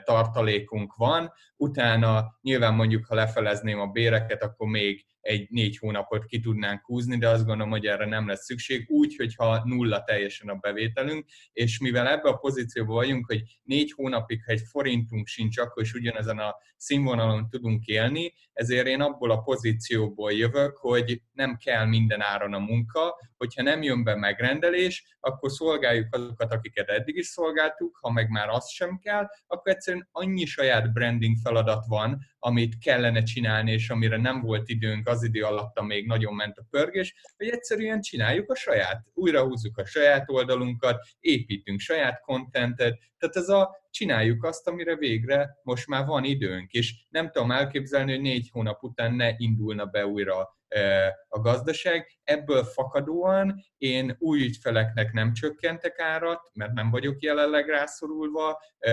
[0.03, 1.31] tartalékunk van.
[1.55, 7.17] Utána nyilván mondjuk, ha lefelezném a béreket, akkor még egy négy hónapot ki tudnánk húzni,
[7.17, 11.79] de azt gondolom, hogy erre nem lesz szükség, úgy, hogyha nulla teljesen a bevételünk, és
[11.79, 16.37] mivel ebbe a pozícióban vagyunk, hogy négy hónapig, ha egy forintunk sincs, akkor is ugyanezen
[16.37, 22.53] a színvonalon tudunk élni, ezért én abból a pozícióból jövök, hogy nem kell minden áron
[22.53, 28.11] a munka, hogyha nem jön be megrendelés, akkor szolgáljuk azokat, akiket eddig is szolgáltuk, ha
[28.11, 33.71] meg már az sem kell, akkor egyszerűen annyi saját branding feladat van, amit kellene csinálni,
[33.71, 38.01] és amire nem volt időnk az idő alatt, még nagyon ment a pörgés, hogy egyszerűen
[38.01, 44.43] csináljuk a saját, újra húzzuk a saját oldalunkat, építünk saját kontentet, tehát ez a csináljuk
[44.43, 49.13] azt, amire végre most már van időnk, és nem tudom elképzelni, hogy négy hónap után
[49.13, 52.19] ne indulna be újra e, a gazdaság.
[52.23, 58.91] Ebből fakadóan én új ügyfeleknek nem csökkentek árat, mert nem vagyok jelenleg rászorulva, e,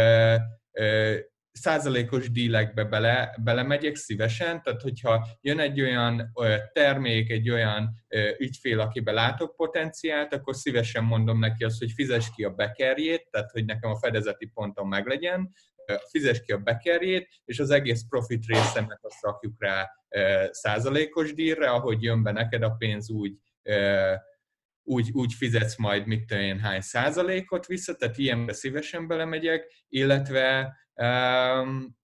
[0.73, 1.17] e,
[1.53, 6.33] százalékos dílekbe bele, belemegyek szívesen, tehát hogyha jön egy olyan
[6.73, 7.95] termék, egy olyan
[8.39, 13.51] ügyfél, akiben látok potenciált, akkor szívesen mondom neki azt, hogy fizes ki a bekerjét, tehát
[13.51, 15.53] hogy nekem a fedezeti ponton meglegyen,
[16.11, 19.91] fizes ki a bekerjét, és az egész profit részemet azt rakjuk rá
[20.51, 23.33] százalékos dílre, ahogy jön be neked a pénz, úgy
[24.91, 30.77] úgy, úgy fizetsz majd mit tudom én hány százalékot vissza, tehát ilyenbe szívesen belemegyek, illetve
[30.95, 31.97] um,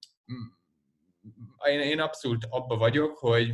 [1.64, 3.52] én, én abszolút abba vagyok, hogy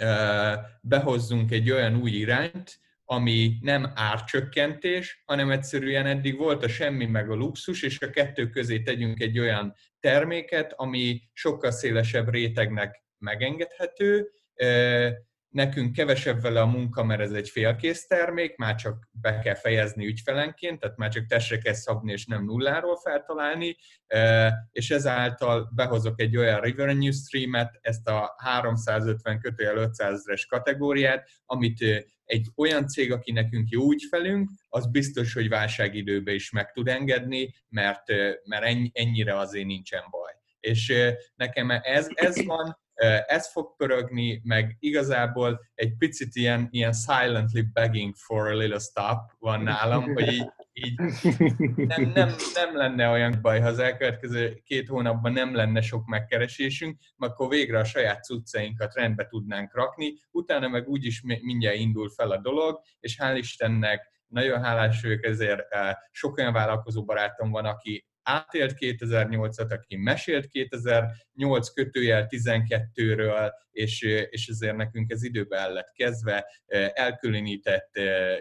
[0.00, 7.06] uh, behozzunk egy olyan új irányt, ami nem árcsökkentés, hanem egyszerűen eddig volt a semmi
[7.06, 13.04] meg a luxus, és a kettő közé tegyünk egy olyan terméket, ami sokkal szélesebb rétegnek
[13.18, 14.30] megengedhető,
[15.54, 20.06] Nekünk kevesebb vele a munka, mert ez egy félkész termék, már csak be kell fejezni
[20.06, 23.76] ügyfelenként, tehát már csak testre kell szabni, és nem nulláról feltalálni,
[24.70, 31.84] és ezáltal behozok egy olyan revenue streamet, ezt a 350 kötőjel 500 es kategóriát, amit
[32.24, 37.54] egy olyan cég, aki nekünk jó ügyfelünk, az biztos, hogy válságidőben is meg tud engedni,
[37.68, 38.02] mert,
[38.44, 40.32] mert ennyire azért nincsen baj.
[40.60, 40.92] És
[41.34, 42.82] nekem ez, ez van,
[43.26, 49.18] ez fog pörögni, meg igazából egy picit ilyen, ilyen silently begging for a little stop
[49.38, 50.98] van nálam, hogy így, így
[51.76, 56.98] nem, nem, nem lenne olyan baj, ha az elkövetkező két hónapban nem lenne sok megkeresésünk,
[57.16, 62.30] mert akkor végre a saját cuccainkat rendbe tudnánk rakni, utána meg úgyis mindjárt indul fel
[62.30, 65.62] a dolog, és hál' Istennek nagyon hálás vagyok ezért,
[66.10, 74.48] sok olyan vállalkozó barátom van, aki átélt 2008-at, aki mesélt 2008 kötőjel 12-ről, és, és
[74.48, 76.46] ezért nekünk ez időben el lett kezdve.
[76.92, 77.90] Elkülönített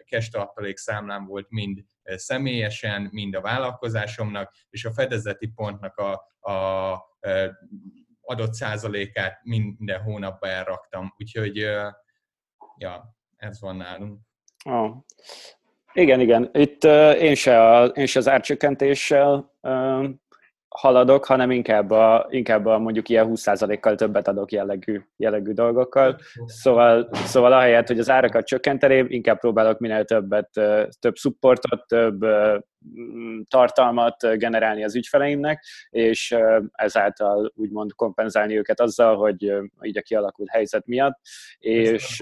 [0.05, 6.11] kestartalék számlám volt mind személyesen, mind a vállalkozásomnak, és a fedezeti pontnak a,
[6.51, 6.99] a
[8.21, 11.13] adott százalékát minden hónapban elraktam.
[11.17, 11.55] Úgyhogy
[12.77, 14.19] ja, ez van nálunk.
[14.65, 14.95] Oh.
[15.93, 16.49] Igen, igen.
[16.53, 20.09] Itt uh, én, se a, én se az árcsökkentéssel uh,
[20.73, 26.19] haladok, hanem inkább, a, inkább a mondjuk ilyen 20%-kal többet adok jellegű, jellegű dolgokkal.
[26.45, 30.49] Szóval, szóval ahelyett, hogy az árakat csökkenteném, inkább próbálok minél többet,
[30.99, 32.25] több supportot, több
[33.47, 36.35] tartalmat generálni az ügyfeleimnek, és
[36.71, 41.19] ezáltal úgymond kompenzálni őket azzal, hogy így a kialakult helyzet miatt.
[41.57, 42.19] És,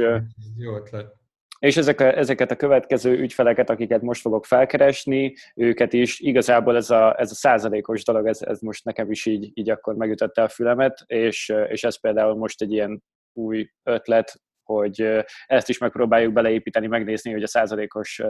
[0.58, 1.21] jó ötlet
[1.62, 6.90] és ezek a, ezeket a következő ügyfeleket, akiket most fogok felkeresni, őket is igazából ez
[6.90, 10.50] a, ez a százalékos dolog, ez, ez most nekem is így, így akkor megütötte a
[10.50, 13.04] fülemet, és, és ez például most egy ilyen
[13.34, 18.22] új ötlet, hogy ezt is megpróbáljuk beleépíteni, megnézni, hogy a százalékos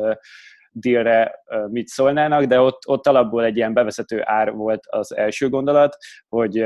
[0.72, 1.36] dílre
[1.68, 6.66] mit szólnának, de ott, ott alapból egy ilyen bevezető ár volt az első gondolat, hogy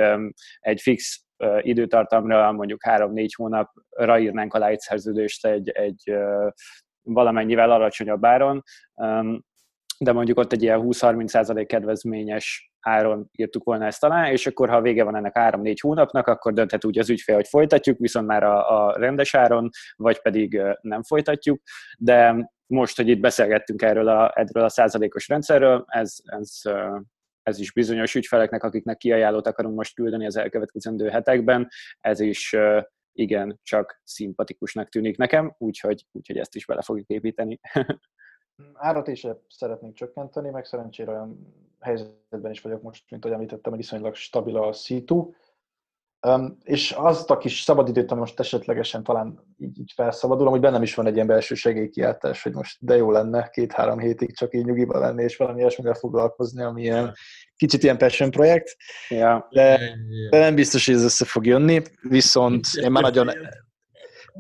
[0.60, 1.25] egy fix
[1.60, 6.14] időtartamra, mondjuk 3-4 hónapra írnánk alá egy szerződést egy, egy
[7.02, 8.64] valamennyivel alacsonyabb áron,
[10.00, 14.82] de mondjuk ott egy ilyen 20-30% kedvezményes áron írtuk volna ezt alá, és akkor ha
[14.82, 18.86] vége van ennek 3-4 hónapnak, akkor dönthet úgy az ügyfél, hogy folytatjuk, viszont már a,
[18.88, 21.62] a rendes áron, vagy pedig nem folytatjuk,
[21.98, 26.62] de most, hogy itt beszélgettünk erről a, erről a százalékos rendszerről, ez, ez,
[27.46, 31.68] ez is bizonyos ügyfeleknek, akiknek kiajánlót akarunk most küldeni az elkövetkezendő hetekben,
[32.00, 32.56] ez is
[33.12, 37.60] igen, csak szimpatikusnak tűnik nekem, úgyhogy, úgyhogy ezt is bele fogjuk építeni.
[38.74, 43.82] Árat is szeretnénk csökkenteni, meg szerencsére olyan helyzetben is vagyok most, mint ahogy említettem, hogy
[43.82, 45.36] viszonylag stabil a C2, Um,
[46.64, 51.08] és azt a kis szabadidőt, most esetlegesen talán így, így felszabadulom, hogy bennem is van
[51.08, 55.24] egy ilyen belső segélykiáltás, hogy most de jó lenne két-három hétig csak így nyugiba lenni,
[55.24, 57.14] és valami ilyesmivel foglalkozni, ami ilyen
[57.56, 58.76] kicsit ilyen passion projekt.
[59.10, 59.48] Ja.
[59.50, 59.80] De,
[60.30, 63.30] de nem biztos, hogy ez össze fog jönni, viszont én már nagyon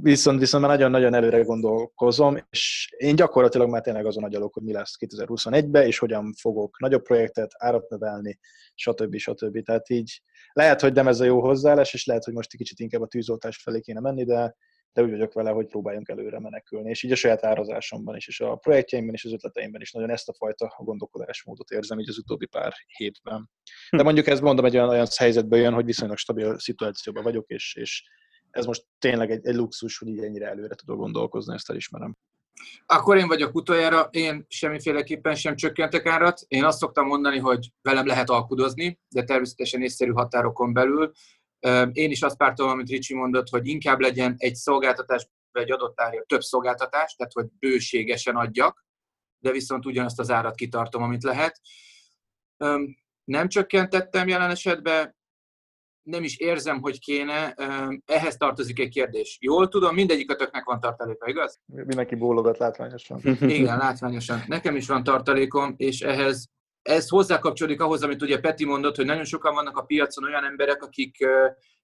[0.02, 4.72] viszont, viszont már nagyon-nagyon előre gondolkozom, és én gyakorlatilag már tényleg azon agyalok, hogy mi
[4.72, 8.40] lesz 2021-ben, és hogyan fogok nagyobb projektet árat növelni,
[8.74, 9.18] stb.
[9.18, 9.64] stb.
[9.64, 10.22] Tehát így
[10.54, 13.08] lehet, hogy nem ez a jó hozzáállás, és lehet, hogy most egy kicsit inkább a
[13.08, 14.56] tűzoltás felé kéne menni, de,
[14.94, 16.90] de úgy vagyok vele, hogy próbáljunk előre menekülni.
[16.90, 20.30] És így a saját árazásomban is, és a projektjeimben és az ötleteimben is nagyon ezt
[20.30, 23.50] a fajta gondolkodásmódot érzem így az utóbbi pár hétben.
[23.90, 27.76] De mondjuk ez mondom, egy olyan, olyan helyzetben jön, hogy viszonylag stabil szituációban vagyok, és,
[27.76, 28.04] és
[28.56, 32.18] ez most tényleg egy, egy luxus, hogy így ennyire előre tudok gondolkozni, ezt elismerem.
[32.86, 36.42] Akkor én vagyok utoljára, én semmiféleképpen sem csökkentek árat.
[36.48, 41.12] Én azt szoktam mondani, hogy velem lehet alkudozni, de természetesen észszerű határokon belül.
[41.92, 46.02] Én is azt pártolom, amit Ricsi mondott, hogy inkább legyen egy szolgáltatás, vagy egy adott
[46.02, 48.86] árja több szolgáltatás, tehát hogy bőségesen adjak,
[49.40, 51.62] de viszont ugyanazt az árat kitartom, amit lehet.
[53.24, 55.16] Nem csökkentettem jelen esetben,
[56.06, 57.56] nem is érzem, hogy kéne.
[58.06, 59.38] Ehhez tartozik egy kérdés.
[59.42, 61.60] Jól tudom, mindegyikötöknek van tartaléka, igaz?
[61.66, 63.20] Mindenki bólogat látványosan.
[63.42, 64.44] Igen, látványosan.
[64.48, 66.50] Nekem is van tartalékom, és ehhez
[66.82, 70.84] ez hozzákapcsolódik ahhoz, amit ugye Peti mondott, hogy nagyon sokan vannak a piacon olyan emberek,
[70.84, 71.28] akik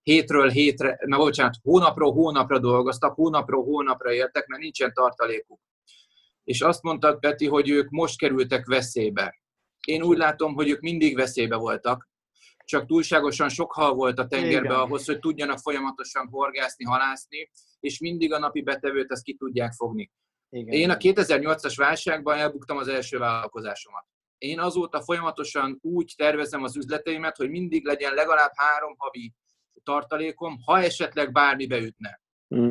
[0.01, 5.59] hétről hétre, na bocsánat, hónapról hónapra dolgoztak, hónapról hónapra éltek, mert nincsen tartalékuk.
[6.43, 9.41] És azt mondtad, Peti, hogy ők most kerültek veszélybe.
[9.88, 12.09] Én úgy látom, hogy ők mindig veszélybe voltak,
[12.64, 14.80] csak túlságosan sok hal volt a tengerbe Igen.
[14.80, 17.49] ahhoz, hogy tudjanak folyamatosan horgászni, halászni,
[17.80, 20.12] és mindig a napi betevőt ezt ki tudják fogni.
[20.49, 20.74] Igen.
[20.74, 24.05] Én a 2008-as válságban elbuktam az első vállalkozásomat.
[24.38, 29.34] Én azóta folyamatosan úgy tervezem az üzleteimet, hogy mindig legyen legalább három havi
[29.84, 32.22] tartalékom, ha esetleg bármi beütne.
[32.55, 32.70] Mm.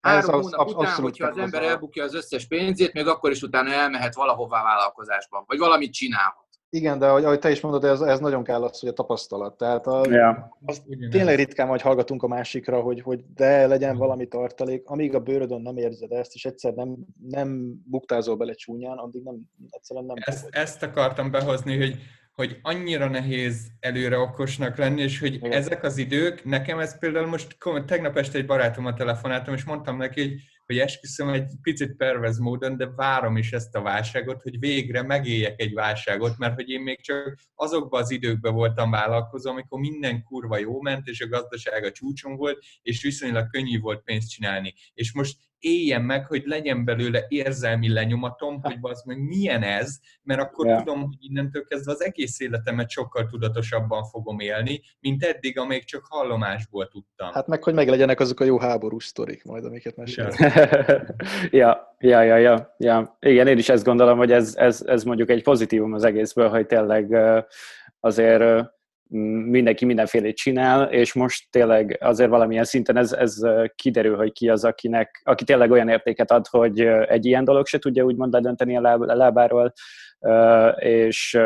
[0.00, 3.70] Három hónap az, után, hogyha az ember elbukja az összes pénzét, még akkor is utána
[3.70, 6.43] elmehet valahová vállalkozásban, vagy valamit csinálhat.
[6.74, 9.56] Igen, de ahogy, ahogy te is mondod, ez, ez nagyon kell az, hogy a tapasztalat.
[9.56, 10.56] Tehát a, ja.
[10.64, 14.82] az tényleg ritkán, hogy hallgatunk a másikra, hogy, hogy de legyen valami tartalék.
[14.86, 16.96] Amíg a bőrödön nem érzed ezt, és egyszer nem,
[17.28, 21.96] nem buktázol bele csúnyán, addig nem, egyszerűen nem ezt, ezt akartam behozni, hogy,
[22.34, 25.52] hogy annyira nehéz előre okosnak lenni, és hogy Igen.
[25.52, 27.56] ezek az idők, nekem ez például most
[27.86, 30.32] tegnap este egy barátomat telefonáltam, és mondtam neki, hogy
[30.66, 35.60] hogy esküszöm egy picit pervez módon, de várom is ezt a válságot, hogy végre megéljek
[35.60, 40.58] egy válságot, mert hogy én még csak azokban az időkben voltam vállalkozó, amikor minden kurva
[40.58, 44.74] jó ment, és a gazdaság a csúcson volt, és viszonylag könnyű volt pénzt csinálni.
[44.94, 50.40] És most éljen meg, hogy legyen belőle érzelmi lenyomatom, hogy az meg milyen ez, mert
[50.40, 50.78] akkor yeah.
[50.78, 56.06] tudom, hogy innentől kezdve az egész életemet sokkal tudatosabban fogom élni, mint eddig, amíg csak
[56.08, 57.32] hallomásból tudtam.
[57.32, 60.38] Hát meg, hogy meglegyenek azok a jó háborús sztorik majd, amiket mesélek.
[61.50, 63.16] ja, ja, ja, ja, ja.
[63.20, 66.66] Igen, én is ezt gondolom, hogy ez, ez, ez mondjuk egy pozitívum az egészből, hogy
[66.66, 67.16] tényleg
[68.00, 68.72] azért
[69.10, 73.36] mindenki mindenfélét csinál, és most tényleg azért valamilyen szinten ez, ez
[73.74, 77.78] kiderül, hogy ki az, akinek, aki tényleg olyan értéket ad, hogy egy ilyen dolog se
[77.78, 79.72] tudja úgymond ledönteni a, láb, a lábáról,
[80.78, 81.38] és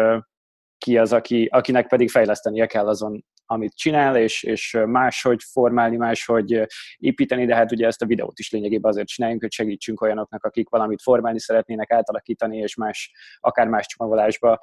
[0.79, 6.67] ki az, aki, akinek pedig fejlesztenie kell azon, amit csinál, és, és máshogy formálni, máshogy
[6.97, 10.69] építeni, de hát ugye ezt a videót is lényegében azért csináljunk, hogy segítsünk olyanoknak, akik
[10.69, 14.59] valamit formálni szeretnének, átalakítani, és más, akár más csomagolásba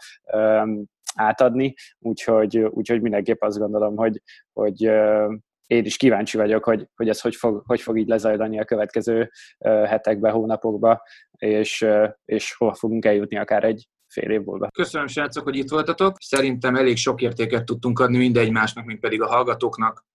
[1.15, 4.21] átadni, úgyhogy, úgyhogy mindenképp azt gondolom, hogy,
[4.53, 4.81] hogy
[5.67, 9.31] én is kíváncsi vagyok, hogy, hogy ez hogy fog, hogy fog így lezajlani a következő
[9.63, 11.01] hetekben, hónapokban,
[11.31, 11.85] és,
[12.25, 14.67] és hova fogunk eljutni akár egy fél év múlva.
[14.67, 16.15] Köszönöm, srácok, hogy itt voltatok.
[16.19, 20.05] Szerintem elég sok értéket tudtunk adni mindegymásnak, mint pedig a hallgatóknak.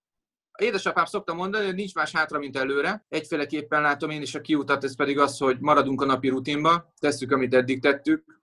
[0.59, 3.05] Édesapám szokta mondani, hogy nincs más hátra, mint előre.
[3.09, 7.33] Egyféleképpen látom én is a kiutat, ez pedig az, hogy maradunk a napi rutinba, tesszük,
[7.33, 8.40] amit eddig tettük,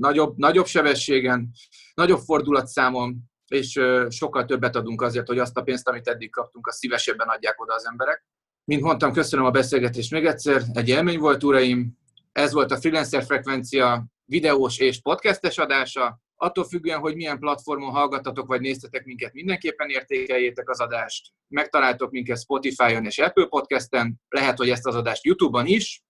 [0.00, 1.50] nagyobb, nagyobb sebességen,
[1.94, 6.78] nagyobb fordulatszámon, és sokkal többet adunk azért, hogy azt a pénzt, amit eddig kaptunk, azt
[6.78, 8.26] szívesebben adják oda az emberek.
[8.64, 11.98] Mint mondtam, köszönöm a beszélgetést még egyszer, egy élmény volt, uraim.
[12.32, 16.20] Ez volt a Freelancer Frekvencia videós és podcastes adása.
[16.36, 21.32] Attól függően, hogy milyen platformon hallgattatok vagy néztetek minket, mindenképpen értékeljétek az adást.
[21.48, 26.02] Megtaláltok minket Spotify-on és Apple Podcast-en, lehet, hogy ezt az adást YouTube-on is.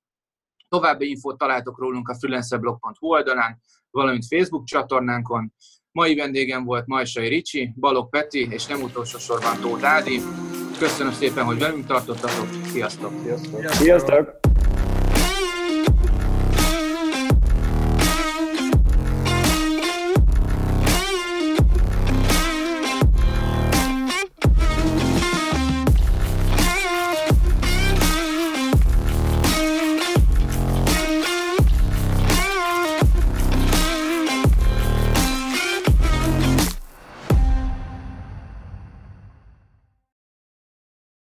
[0.71, 3.61] További infót találtok rólunk a freelancerblog.hu oldalán,
[3.91, 5.53] valamint Facebook csatornánkon.
[5.93, 10.21] Mai vendégem volt Majsai Ricsi, Balog Peti, és nem utolsó sorban Tóth Ádi.
[10.79, 12.49] Köszönöm szépen, hogy velünk tartottatok.
[12.65, 13.13] Sziasztok!
[13.23, 13.71] Sziasztok!
[13.71, 14.50] Sziasztok.